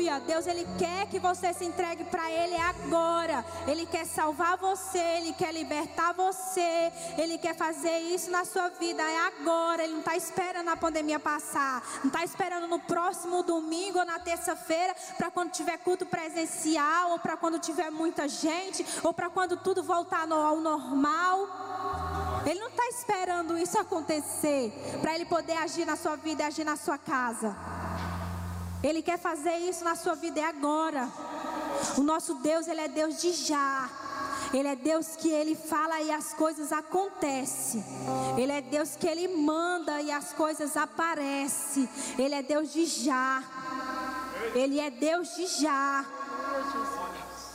[0.09, 0.19] Aleluia.
[0.19, 3.45] Deus ele quer que você se entregue para ele agora.
[3.67, 6.91] Ele quer salvar você, ele quer libertar você.
[7.17, 9.83] Ele quer fazer isso na sua vida é agora.
[9.83, 11.83] Ele não está esperando a pandemia passar.
[12.03, 17.19] Não está esperando no próximo domingo ou na terça-feira para quando tiver culto presencial ou
[17.19, 21.47] para quando tiver muita gente ou para quando tudo voltar ao normal.
[22.45, 26.75] Ele não está esperando isso acontecer para ele poder agir na sua vida agir na
[26.75, 27.78] sua casa.
[28.81, 31.09] Ele quer fazer isso na sua vida é agora.
[31.97, 33.89] O nosso Deus, ele é Deus de já.
[34.53, 37.83] Ele é Deus que ele fala e as coisas acontecem.
[38.37, 41.87] Ele é Deus que ele manda e as coisas aparecem.
[42.17, 43.43] Ele é Deus de já.
[44.55, 46.05] Ele é Deus de já.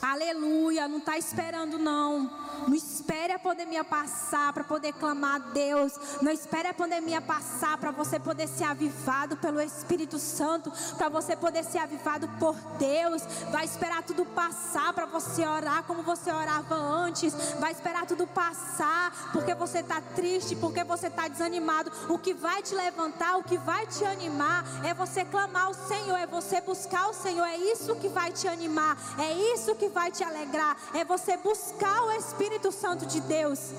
[0.01, 2.44] Aleluia, não está esperando não.
[2.67, 5.93] Não espere a pandemia passar para poder clamar a Deus.
[6.21, 11.35] Não espere a pandemia passar para você poder ser avivado pelo Espírito Santo, para você
[11.35, 13.21] poder ser avivado por Deus.
[13.51, 17.33] Vai esperar tudo passar para você orar como você orava antes.
[17.59, 21.91] Vai esperar tudo passar porque você está triste, porque você está desanimado.
[22.09, 26.17] O que vai te levantar, o que vai te animar é você clamar ao Senhor,
[26.17, 27.45] é você buscar o Senhor.
[27.45, 30.75] É isso que vai te animar, é isso que vai te alegrar.
[30.93, 33.71] É você buscar o Espírito Espírito Santo de Deus.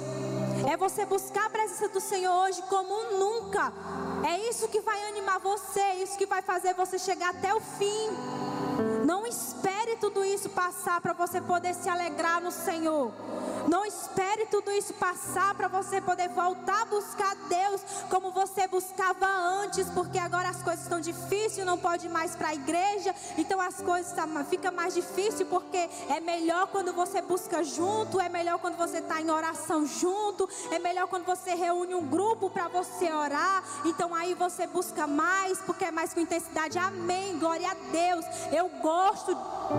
[0.67, 3.71] É você buscar a presença do Senhor hoje como nunca.
[4.27, 7.61] É isso que vai animar você, é isso que vai fazer você chegar até o
[7.61, 8.56] fim.
[9.07, 13.13] Não espere tudo isso passar para você poder se alegrar no Senhor.
[13.69, 17.81] Não espere tudo isso passar para você poder voltar a buscar Deus
[18.11, 22.49] como você buscava antes, porque agora as coisas estão difíceis, não pode ir mais para
[22.49, 27.63] a igreja, então as coisas tá, fica mais difícil porque é melhor quando você busca
[27.63, 32.07] junto, é melhor quando você está em oração junto, é melhor quando você reúne um
[32.07, 33.63] grupo para você orar.
[33.85, 36.77] Então aí você busca mais, porque é mais com intensidade.
[36.77, 37.39] Amém.
[37.39, 38.25] Glória a Deus.
[38.53, 38.96] Eu gosto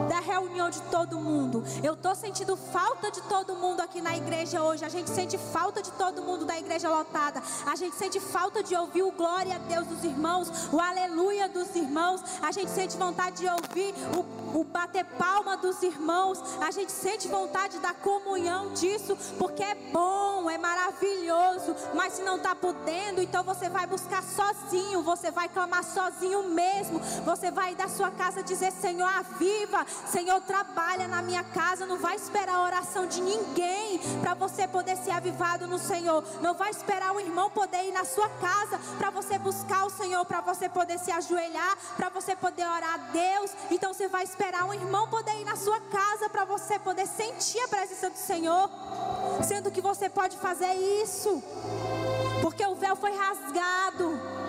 [0.09, 1.63] da reunião de todo mundo.
[1.83, 4.83] Eu estou sentindo falta de todo mundo aqui na igreja hoje.
[4.85, 7.41] A gente sente falta de todo mundo da igreja lotada.
[7.65, 11.75] A gente sente falta de ouvir o glória a Deus dos irmãos, o aleluia dos
[11.75, 12.21] irmãos.
[12.41, 16.41] A gente sente vontade de ouvir o, o bater palma dos irmãos.
[16.61, 21.75] A gente sente vontade da comunhão disso, porque é bom, é maravilhoso.
[21.93, 25.01] Mas se não está podendo, então você vai buscar sozinho.
[25.03, 26.99] Você vai clamar sozinho mesmo.
[27.25, 29.85] Você vai da sua casa dizer: Senhor, aviva.
[30.07, 31.85] Senhor, trabalha na minha casa.
[31.85, 36.23] Não vai esperar a oração de ninguém para você poder ser avivado no Senhor.
[36.41, 40.25] Não vai esperar o irmão poder ir na sua casa para você buscar o Senhor,
[40.25, 43.51] para você poder se ajoelhar, para você poder orar a Deus.
[43.71, 47.59] Então você vai esperar um irmão poder ir na sua casa para você poder sentir
[47.61, 48.69] a presença do Senhor.
[49.47, 51.41] Sendo que você pode fazer isso,
[52.41, 54.46] porque o véu foi rasgado.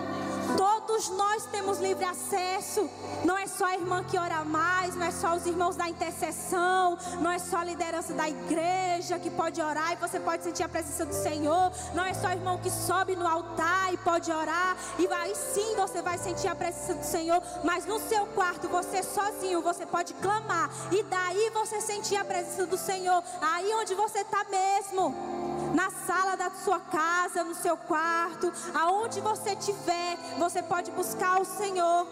[0.59, 2.91] Todos nós temos livre acesso.
[3.25, 6.99] Não é só a irmã que ora mais, não é só os irmãos da intercessão,
[7.21, 10.69] não é só a liderança da igreja que pode orar e você pode sentir a
[10.69, 11.71] presença do Senhor.
[11.95, 15.77] Não é só o irmão que sobe no altar e pode orar e aí sim
[15.77, 17.41] você vai sentir a presença do Senhor.
[17.63, 22.67] Mas no seu quarto, você sozinho, você pode clamar e daí você sentir a presença
[22.67, 23.23] do Senhor.
[23.41, 29.53] Aí onde você está mesmo na sala da sua casa, no seu quarto, aonde você
[29.53, 32.07] estiver, você pode buscar o Senhor.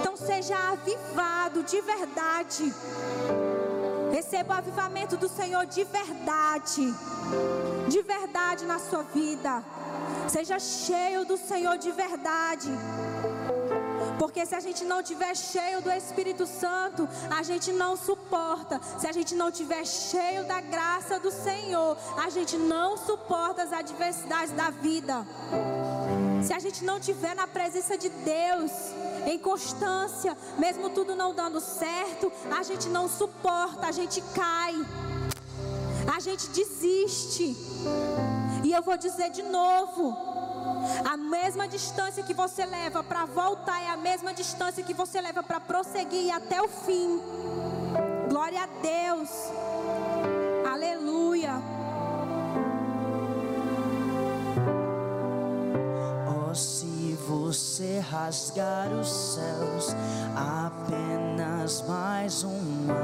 [0.00, 2.74] Então seja avivado de verdade.
[4.12, 6.94] Receba o avivamento do Senhor de verdade.
[7.88, 9.62] De verdade na sua vida.
[10.28, 12.68] Seja cheio do Senhor de verdade.
[14.20, 18.78] Porque se a gente não tiver cheio do Espírito Santo, a gente não suporta.
[18.98, 23.72] Se a gente não tiver cheio da graça do Senhor, a gente não suporta as
[23.72, 25.26] adversidades da vida.
[26.46, 28.70] Se a gente não tiver na presença de Deus,
[29.26, 34.74] em constância, mesmo tudo não dando certo, a gente não suporta, a gente cai.
[36.14, 37.56] A gente desiste.
[38.62, 40.29] E eu vou dizer de novo,
[41.04, 45.42] a mesma distância que você leva para voltar é a mesma distância que você leva
[45.42, 47.20] para prosseguir até o fim.
[48.28, 49.30] Glória a Deus.
[50.70, 51.60] Aleluia.
[56.28, 59.94] Oh, se você rasgar os céus
[60.36, 62.94] apenas mais uma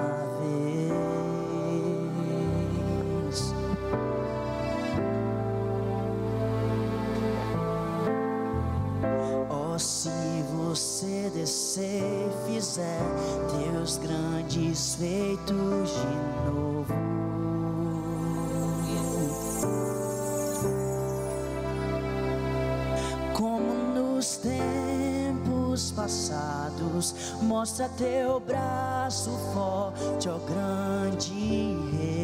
[0.41, 1.26] vez.
[9.79, 12.99] Você descer e fizer
[13.51, 16.95] teus grandes feitos de novo.
[23.35, 32.16] Como nos tempos passados, mostra teu braço forte, ó grande rei.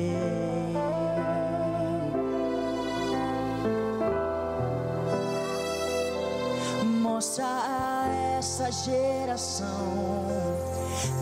[8.84, 9.68] Geração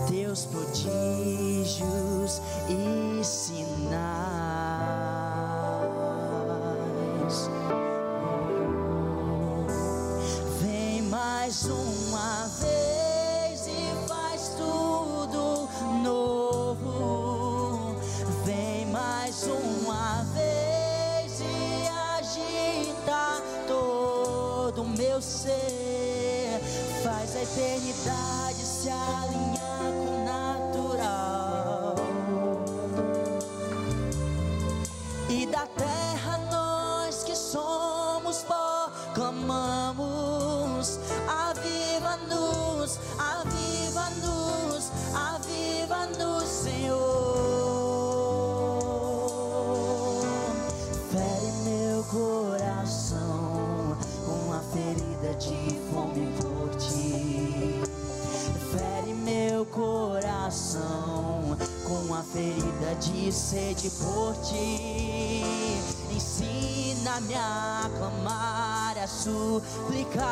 [0.08, 4.00] teus prodígios e sinais.
[10.60, 12.09] Vem mais uma
[64.50, 65.44] ti.
[66.10, 70.30] Ensina-me a clamar, a suplicar,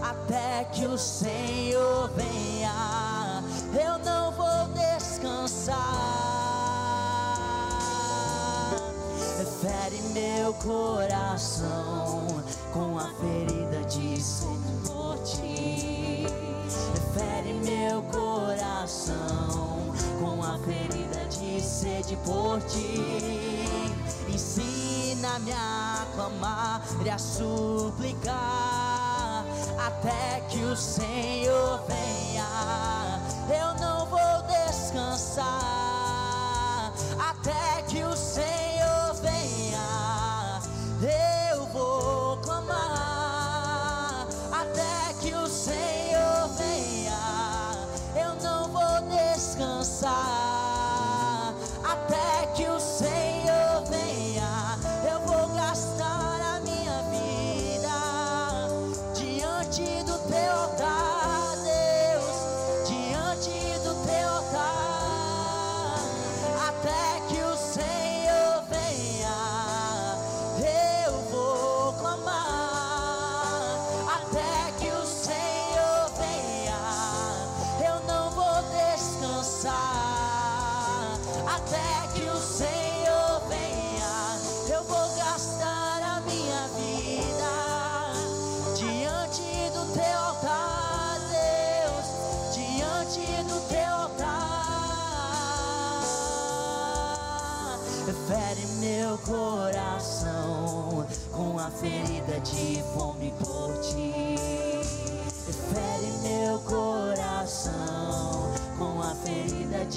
[0.00, 3.42] até que o Senhor venha.
[3.74, 6.28] Eu não vou descansar.
[9.60, 11.77] Fere meu coração
[22.24, 23.88] por ti.
[24.28, 28.38] Ensina-me a clamar e a suplicar
[29.78, 31.77] até que o Senhor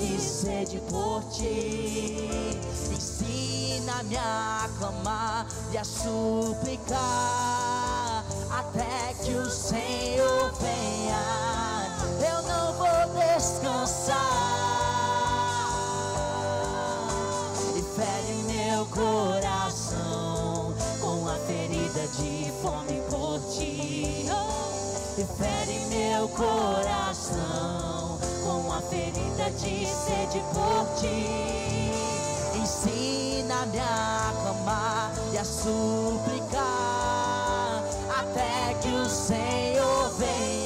[0.02, 2.30] de sede por ti.
[2.92, 7.00] Ensina-me a clamar e a suplicar
[8.50, 11.22] até que o Senhor venha.
[12.20, 12.88] Eu não vou
[13.20, 14.18] descansar.
[17.76, 24.26] E fere meu coração com a ferida de fome por ti.
[24.32, 26.91] Oh, e fere meu coração
[28.92, 31.92] ferida-te sede por ti.
[32.60, 36.62] Ensina-me a clamar e a suplicar
[38.20, 40.61] até que o Senhor venha.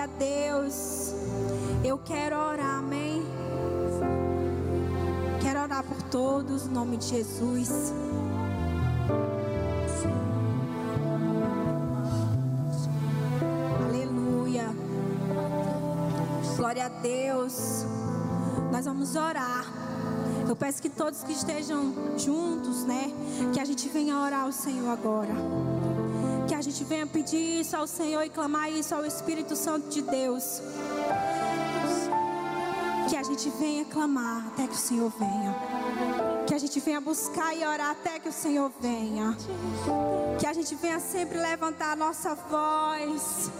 [0.00, 1.14] Glória a Deus.
[1.84, 3.22] Eu quero orar, amém.
[5.42, 7.92] Quero orar por todos, em nome de Jesus.
[13.84, 14.74] Aleluia.
[16.56, 17.84] Glória a Deus.
[18.72, 19.66] Nós vamos orar.
[20.48, 23.12] Eu peço que todos que estejam juntos, né,
[23.52, 25.34] que a gente venha orar ao Senhor agora.
[26.70, 30.62] Gente venha pedir isso ao Senhor e clamar isso ao Espírito Santo de Deus.
[33.08, 35.52] Que a gente venha clamar até que o Senhor venha.
[36.46, 39.36] Que a gente venha buscar e orar até que o Senhor venha.
[40.38, 43.50] Que a gente venha sempre levantar a nossa voz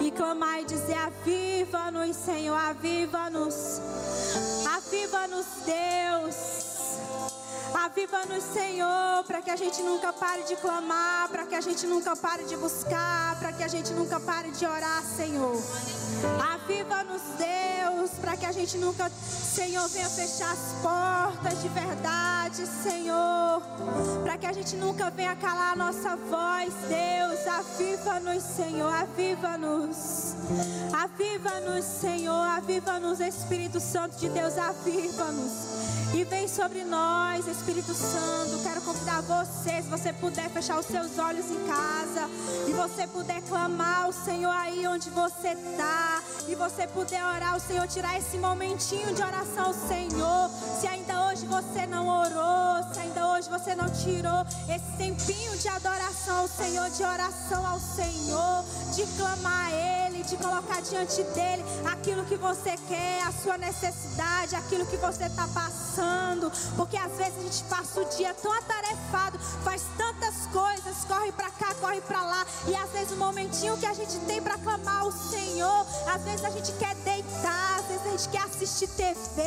[0.00, 3.80] e clamar e dizer: Aviva-nos, Senhor, aviva-nos.
[4.64, 6.63] Aviva-nos, Deus.
[7.74, 12.14] Aviva-nos, Senhor, para que a gente nunca pare de clamar, para que a gente nunca
[12.14, 15.60] pare de buscar, para que a gente nunca pare de orar, Senhor.
[16.54, 23.60] Aviva-nos, Deus, para que a gente nunca, Senhor, venha fechar as portas de verdade, Senhor.
[24.22, 27.46] Para que a gente nunca venha calar a nossa voz, Deus.
[27.46, 30.34] Aviva-nos, Senhor, aviva-nos.
[30.92, 36.03] Aviva-nos, Senhor, aviva-nos, Espírito Santo de Deus, aviva-nos.
[36.14, 38.62] E vem sobre nós, Espírito Santo.
[38.62, 42.30] Quero convidar você, se você puder fechar os seus olhos em casa
[42.68, 47.60] e você puder clamar ao Senhor aí onde você está e você puder orar ao
[47.60, 50.50] Senhor, tirar esse momentinho de oração ao Senhor.
[50.80, 55.68] Se ainda hoje você não orou, se ainda hoje você não tirou esse tempinho de
[55.68, 61.64] adoração ao Senhor, de oração ao Senhor, de clamar a Ele, de colocar diante dele
[61.90, 66.03] aquilo que você quer, a sua necessidade, aquilo que você está passando,
[66.76, 71.50] porque às vezes a gente passa o dia tão atarefado, faz tantas coisas, corre para
[71.50, 75.02] cá, corre para lá, e às vezes o momentinho que a gente tem para clamar
[75.02, 79.42] ao Senhor, às vezes a gente quer deitar, às vezes a gente quer assistir TV,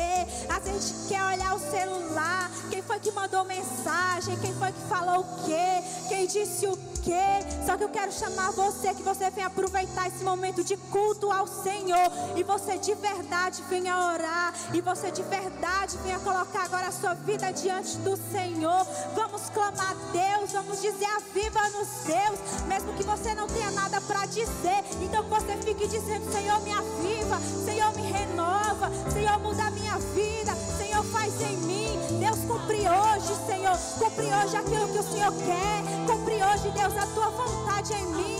[0.48, 4.72] às vezes a gente quer olhar o celular, quem foi que mandou mensagem, quem foi
[4.72, 7.22] que falou o quê, quem disse o quê.
[7.64, 11.46] Só que eu quero chamar você, que você venha aproveitar esse momento de culto ao
[11.46, 12.10] Senhor.
[12.36, 14.52] E você de verdade venha orar.
[14.72, 18.86] E você de verdade venha colocar agora a sua vida diante do Senhor.
[19.14, 22.62] Vamos clamar a Deus, vamos dizer aviva-nos Deus.
[22.66, 24.84] Mesmo que você não tenha nada para dizer.
[25.00, 30.54] Então você fique dizendo, Senhor, me aviva, Senhor, me renova, Senhor, muda a minha vida,
[30.76, 31.98] Senhor, faz em mim.
[32.20, 33.76] Deus, cumpre hoje, Senhor.
[33.98, 36.06] Cumpre hoje aquilo que o Senhor quer.
[36.06, 38.38] Cumpre hoje, Deus, a tua vontade em mim,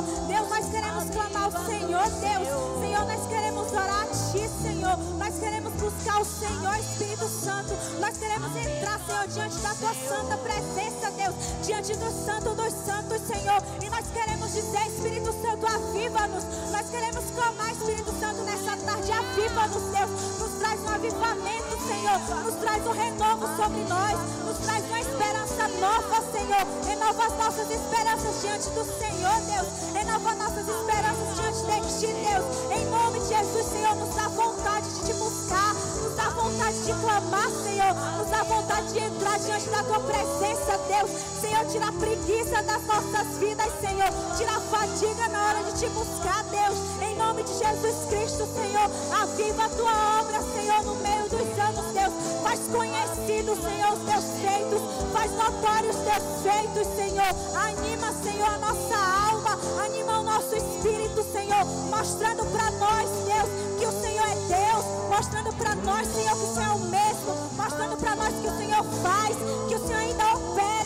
[0.00, 0.26] Senhor.
[0.26, 2.80] Deus, nós queremos clamar ao Senhor, Deus.
[2.80, 4.96] Senhor, nós queremos orar a Ti, Senhor.
[5.18, 7.74] Nós queremos buscar o Senhor, Espírito Santo.
[8.00, 11.34] Nós queremos entrar, Senhor, diante da Tua santa presença, Deus.
[11.62, 13.62] Diante do Santo dos Santos, Senhor.
[13.82, 16.44] E nós queremos dizer, Espírito Santo, aviva-nos.
[16.70, 20.38] Nós queremos clamar, Espírito Santo, nessa tarde, aviva-nos, Deus.
[20.40, 22.44] Nos traz um avivamento, Senhor.
[22.44, 24.18] Nos traz um renovo sobre nós.
[24.46, 26.66] Nos traz uma esperança nova, Senhor.
[26.86, 29.89] Renova as nossas esperanças diante do Senhor, Deus.
[30.10, 32.44] Renova nossas esperanças diante de Ti, Deus.
[32.72, 35.72] Em nome de Jesus, Senhor, nos dá vontade de te buscar.
[35.72, 37.94] Nos dá vontade de clamar, Senhor.
[38.18, 41.10] Nos dá vontade de entrar diante da Tua presença, Deus.
[41.40, 44.10] Senhor, tira a preguiça das nossas vidas, Senhor.
[44.36, 46.78] Tira a fadiga na hora de te buscar, Deus.
[47.02, 48.90] Em nome de Jesus Cristo, Senhor.
[49.22, 52.39] Aviva a Tua obra, Senhor, no meio dos anos, Deus.
[52.50, 54.82] Faz conhecido, Senhor, os Teus feitos.
[55.12, 57.30] Faz notórios os Teus feitos, Senhor.
[57.54, 59.56] Anima, Senhor, a nossa alma.
[59.84, 61.64] Anima o nosso espírito, Senhor.
[61.64, 63.48] Mostrando para nós, Deus,
[63.78, 64.84] que o Senhor é Deus.
[65.08, 67.50] Mostrando para nós, Senhor, que o Senhor é o mesmo.
[67.56, 69.36] Mostrando para nós que o Senhor faz.
[69.68, 70.79] Que o Senhor ainda opera.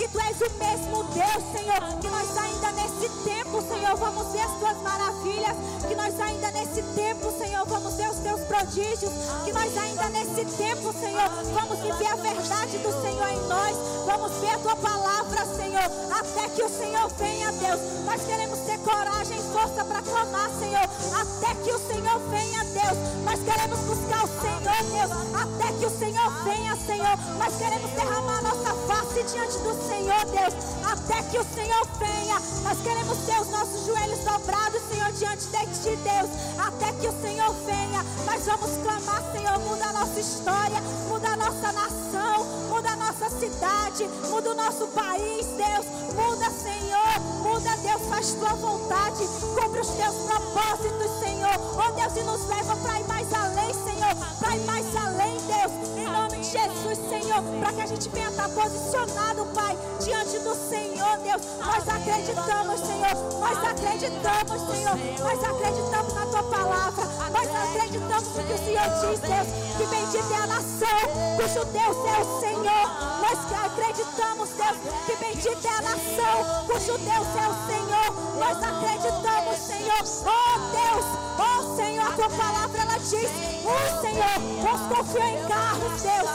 [0.00, 2.00] Que Tu és o mesmo Deus, Senhor.
[2.00, 5.56] Que nós ainda nesse tempo, Senhor, vamos ver as Tuas maravilhas.
[5.86, 9.12] Que nós ainda nesse tempo, Senhor, vamos ver os Teus prodígios.
[9.44, 13.76] Que nós ainda nesse tempo, Senhor, vamos viver a verdade do Senhor em nós.
[14.06, 15.90] Vamos ver a Tua palavra, Senhor.
[16.18, 17.80] Até que o Senhor venha, Deus.
[18.06, 20.88] Nós queremos ter coragem e força para clamar, Senhor.
[21.12, 22.98] Até que o Senhor venha, Deus.
[23.22, 25.12] Nós queremos buscar o Senhor, Deus.
[25.42, 27.18] Até que o Senhor venha, Senhor.
[27.38, 30.54] Nós queremos derramar nossa face diante do Senhor, Deus.
[30.84, 32.40] Até que o Senhor venha.
[32.62, 36.30] Nós queremos ter os nossos joelhos dobrados, Senhor, diante de Ti, Deus.
[36.58, 38.04] Até que o Senhor venha.
[38.24, 39.58] Nós vamos clamar, Senhor.
[39.58, 40.80] Muda a nossa história.
[41.08, 42.44] Muda a nossa nação.
[42.68, 44.08] Muda a nossa cidade.
[44.28, 45.86] Muda o nosso país, Deus.
[46.14, 47.20] Muda, Senhor.
[47.42, 48.02] Muda, Deus.
[48.08, 49.26] Faz Tua vontade.
[49.60, 51.54] Cumpre os Teus propósitos, Senhor.
[51.76, 54.14] Oh, Deus, e nos leva para ir mais além, Senhor.
[54.38, 55.98] Para ir mais além, Deus.
[55.98, 57.42] Em nome Jesus, Senhor.
[57.60, 61.42] Para que a gente venha estar posicionado, Pai, diante do Senhor, Deus.
[61.58, 63.14] Nós acreditamos, Senhor.
[63.38, 64.96] Nós acreditamos, Senhor.
[65.20, 67.04] Nós acreditamos na Tua palavra.
[67.30, 69.48] Nós acreditamos no que o Senhor diz, Deus.
[69.76, 71.00] Que bendita é a nação
[71.36, 72.86] cujo Deus é o Senhor.
[73.20, 74.76] Nós acreditamos, Deus,
[75.06, 78.10] que bendita é a nação cujo Deus é o Senhor.
[78.38, 80.02] Nós acreditamos, Senhor.
[80.26, 81.06] Oh Deus,
[81.38, 81.49] oh
[81.80, 83.30] Senhor, tua palavra ela diz:
[83.64, 84.38] um Senhor,
[84.70, 86.30] uns confiam em carros, Deus,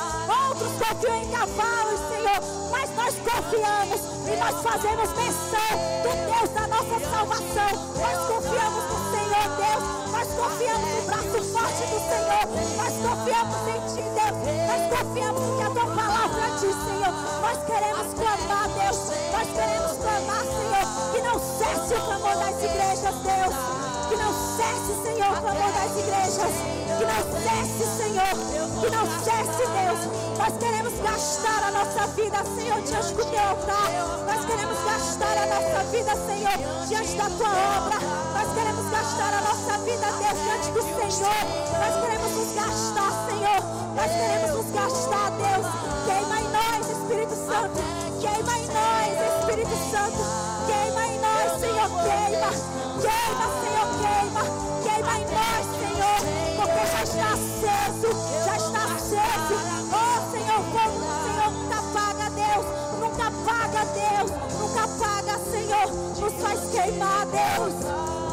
[0.50, 2.40] outros confiam em cavalos, Senhor,
[2.72, 5.72] mas nós confiamos e nós fazemos menção
[6.02, 7.72] do Deus da nossa salvação.
[7.96, 12.46] Nós confiamos no Senhor, Deus, nós confiamos no braço forte do Senhor,
[12.78, 14.36] nós confiamos em Ti, Deus,
[14.66, 17.14] nós confiamos que a tua palavra diz, Senhor.
[17.42, 18.98] Nós queremos clamar, Deus,
[19.32, 23.86] nós queremos clamar, Senhor, que não cesse o clamor das igrejas, Deus.
[24.08, 26.54] Que não cesse, Senhor, o clamor das igrejas.
[26.98, 28.34] Que não cesse, Senhor.
[28.80, 30.00] Que não cesse, Deus.
[30.38, 33.90] Nós queremos gastar a nossa vida, Senhor, diante do teu altar.
[34.28, 37.98] Nós queremos gastar a nossa vida, Senhor, diante da tua obra.
[38.36, 41.44] Nós queremos gastar a nossa vida, Deus, diante do Senhor.
[41.80, 43.62] Nós queremos nos gastar, Senhor.
[43.96, 45.66] Nós queremos nos gastar, Deus.
[46.06, 47.80] Queima em nós, Espírito Santo.
[48.22, 50.22] Queima em nós, Espírito Santo.
[50.68, 51.90] Queima em nós, Senhor.
[52.04, 52.76] Queima.
[53.02, 54.42] Queima, Senhor queima,
[54.84, 56.20] queima em nós, Senhor,
[56.56, 58.10] porque já está aceso,
[58.46, 58.65] já está
[63.76, 67.74] apaga, Deus, nunca apaga, Senhor, nos faz queimar, Deus,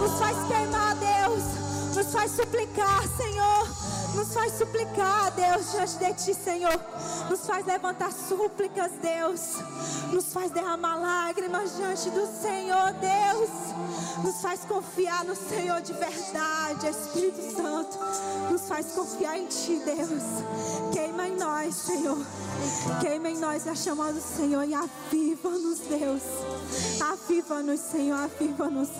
[0.01, 1.43] nos faz queimar, Deus,
[1.97, 3.67] nos faz suplicar, Senhor.
[4.15, 6.79] Nos faz suplicar, Deus, diante de Ti, Senhor.
[7.31, 9.41] Nos faz levantar súplicas, Deus.
[10.13, 13.51] Nos faz derramar lágrimas diante do Senhor, Deus.
[14.23, 17.99] Nos faz confiar no Senhor de verdade, Espírito Santo.
[18.51, 20.23] Nos faz confiar em Ti, Deus.
[20.93, 22.19] Queima em nós, Senhor.
[23.01, 26.23] Queima em nós a chama do Senhor e aviva-nos, Deus.
[27.01, 28.91] Aviva-nos, Senhor, aviva-nos.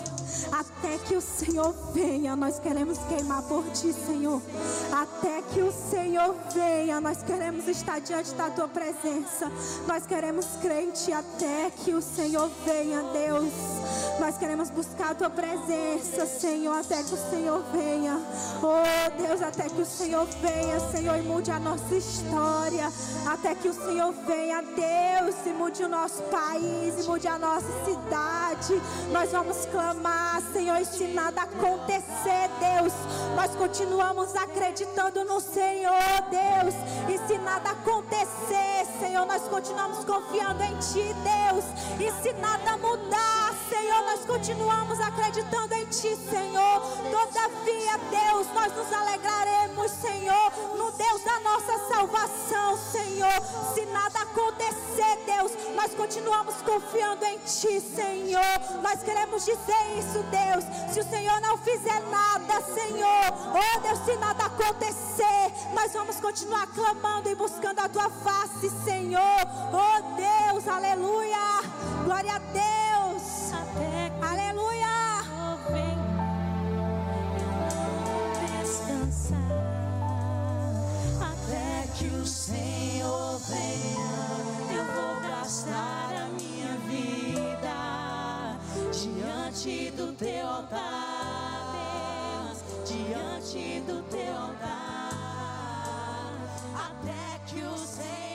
[0.51, 4.41] Até que o Senhor venha, nós queremos queimar por Ti, Senhor.
[5.03, 9.51] Até que o Senhor venha, nós queremos estar diante da Tua presença.
[9.85, 13.51] Nós queremos crer em Ti até que o Senhor venha, Deus.
[14.19, 18.17] Nós queremos buscar a tua presença, Senhor, até que o Senhor venha.
[18.61, 22.91] Oh Deus, até que o Senhor venha, Senhor, e mude a nossa história.
[23.27, 27.67] Até que o Senhor venha, Deus, e mude o nosso país, e mude a nossa
[27.83, 28.81] cidade.
[29.11, 32.93] Nós vamos clamar, Senhor, e se nada acontecer, Deus,
[33.35, 34.92] nós continuamos acreditando
[35.33, 36.75] no Senhor, Deus.
[37.09, 41.65] E se nada acontecer, Senhor, nós continuamos confiando em Ti, Deus.
[41.99, 46.81] E se nada mudar, Senhor, nós continuamos acreditando em Ti, Senhor.
[47.09, 53.41] Todavia, Deus, nós nos alegraremos, Senhor, no Deus da nossa salvação, Senhor.
[53.73, 58.81] Se nada acontecer, Deus, nós continuamos confiando em Ti, Senhor.
[58.83, 60.93] Nós queremos dizer isso, Deus.
[60.93, 64.82] Se o Senhor não fizer nada, Senhor, oh Deus, se nada acontecer,
[65.73, 69.21] nós vamos continuar clamando e buscando a Tua face, Senhor.
[69.71, 71.61] Oh Deus, aleluia.
[72.03, 73.23] Glória a Deus.
[74.21, 74.63] Aleluia.
[81.21, 84.13] Até que o Senhor venha,
[84.71, 88.57] eu vou gastar a minha vida
[88.91, 91.22] diante do teu altar,
[92.85, 96.33] diante do teu altar,
[96.75, 98.32] até que o Senhor.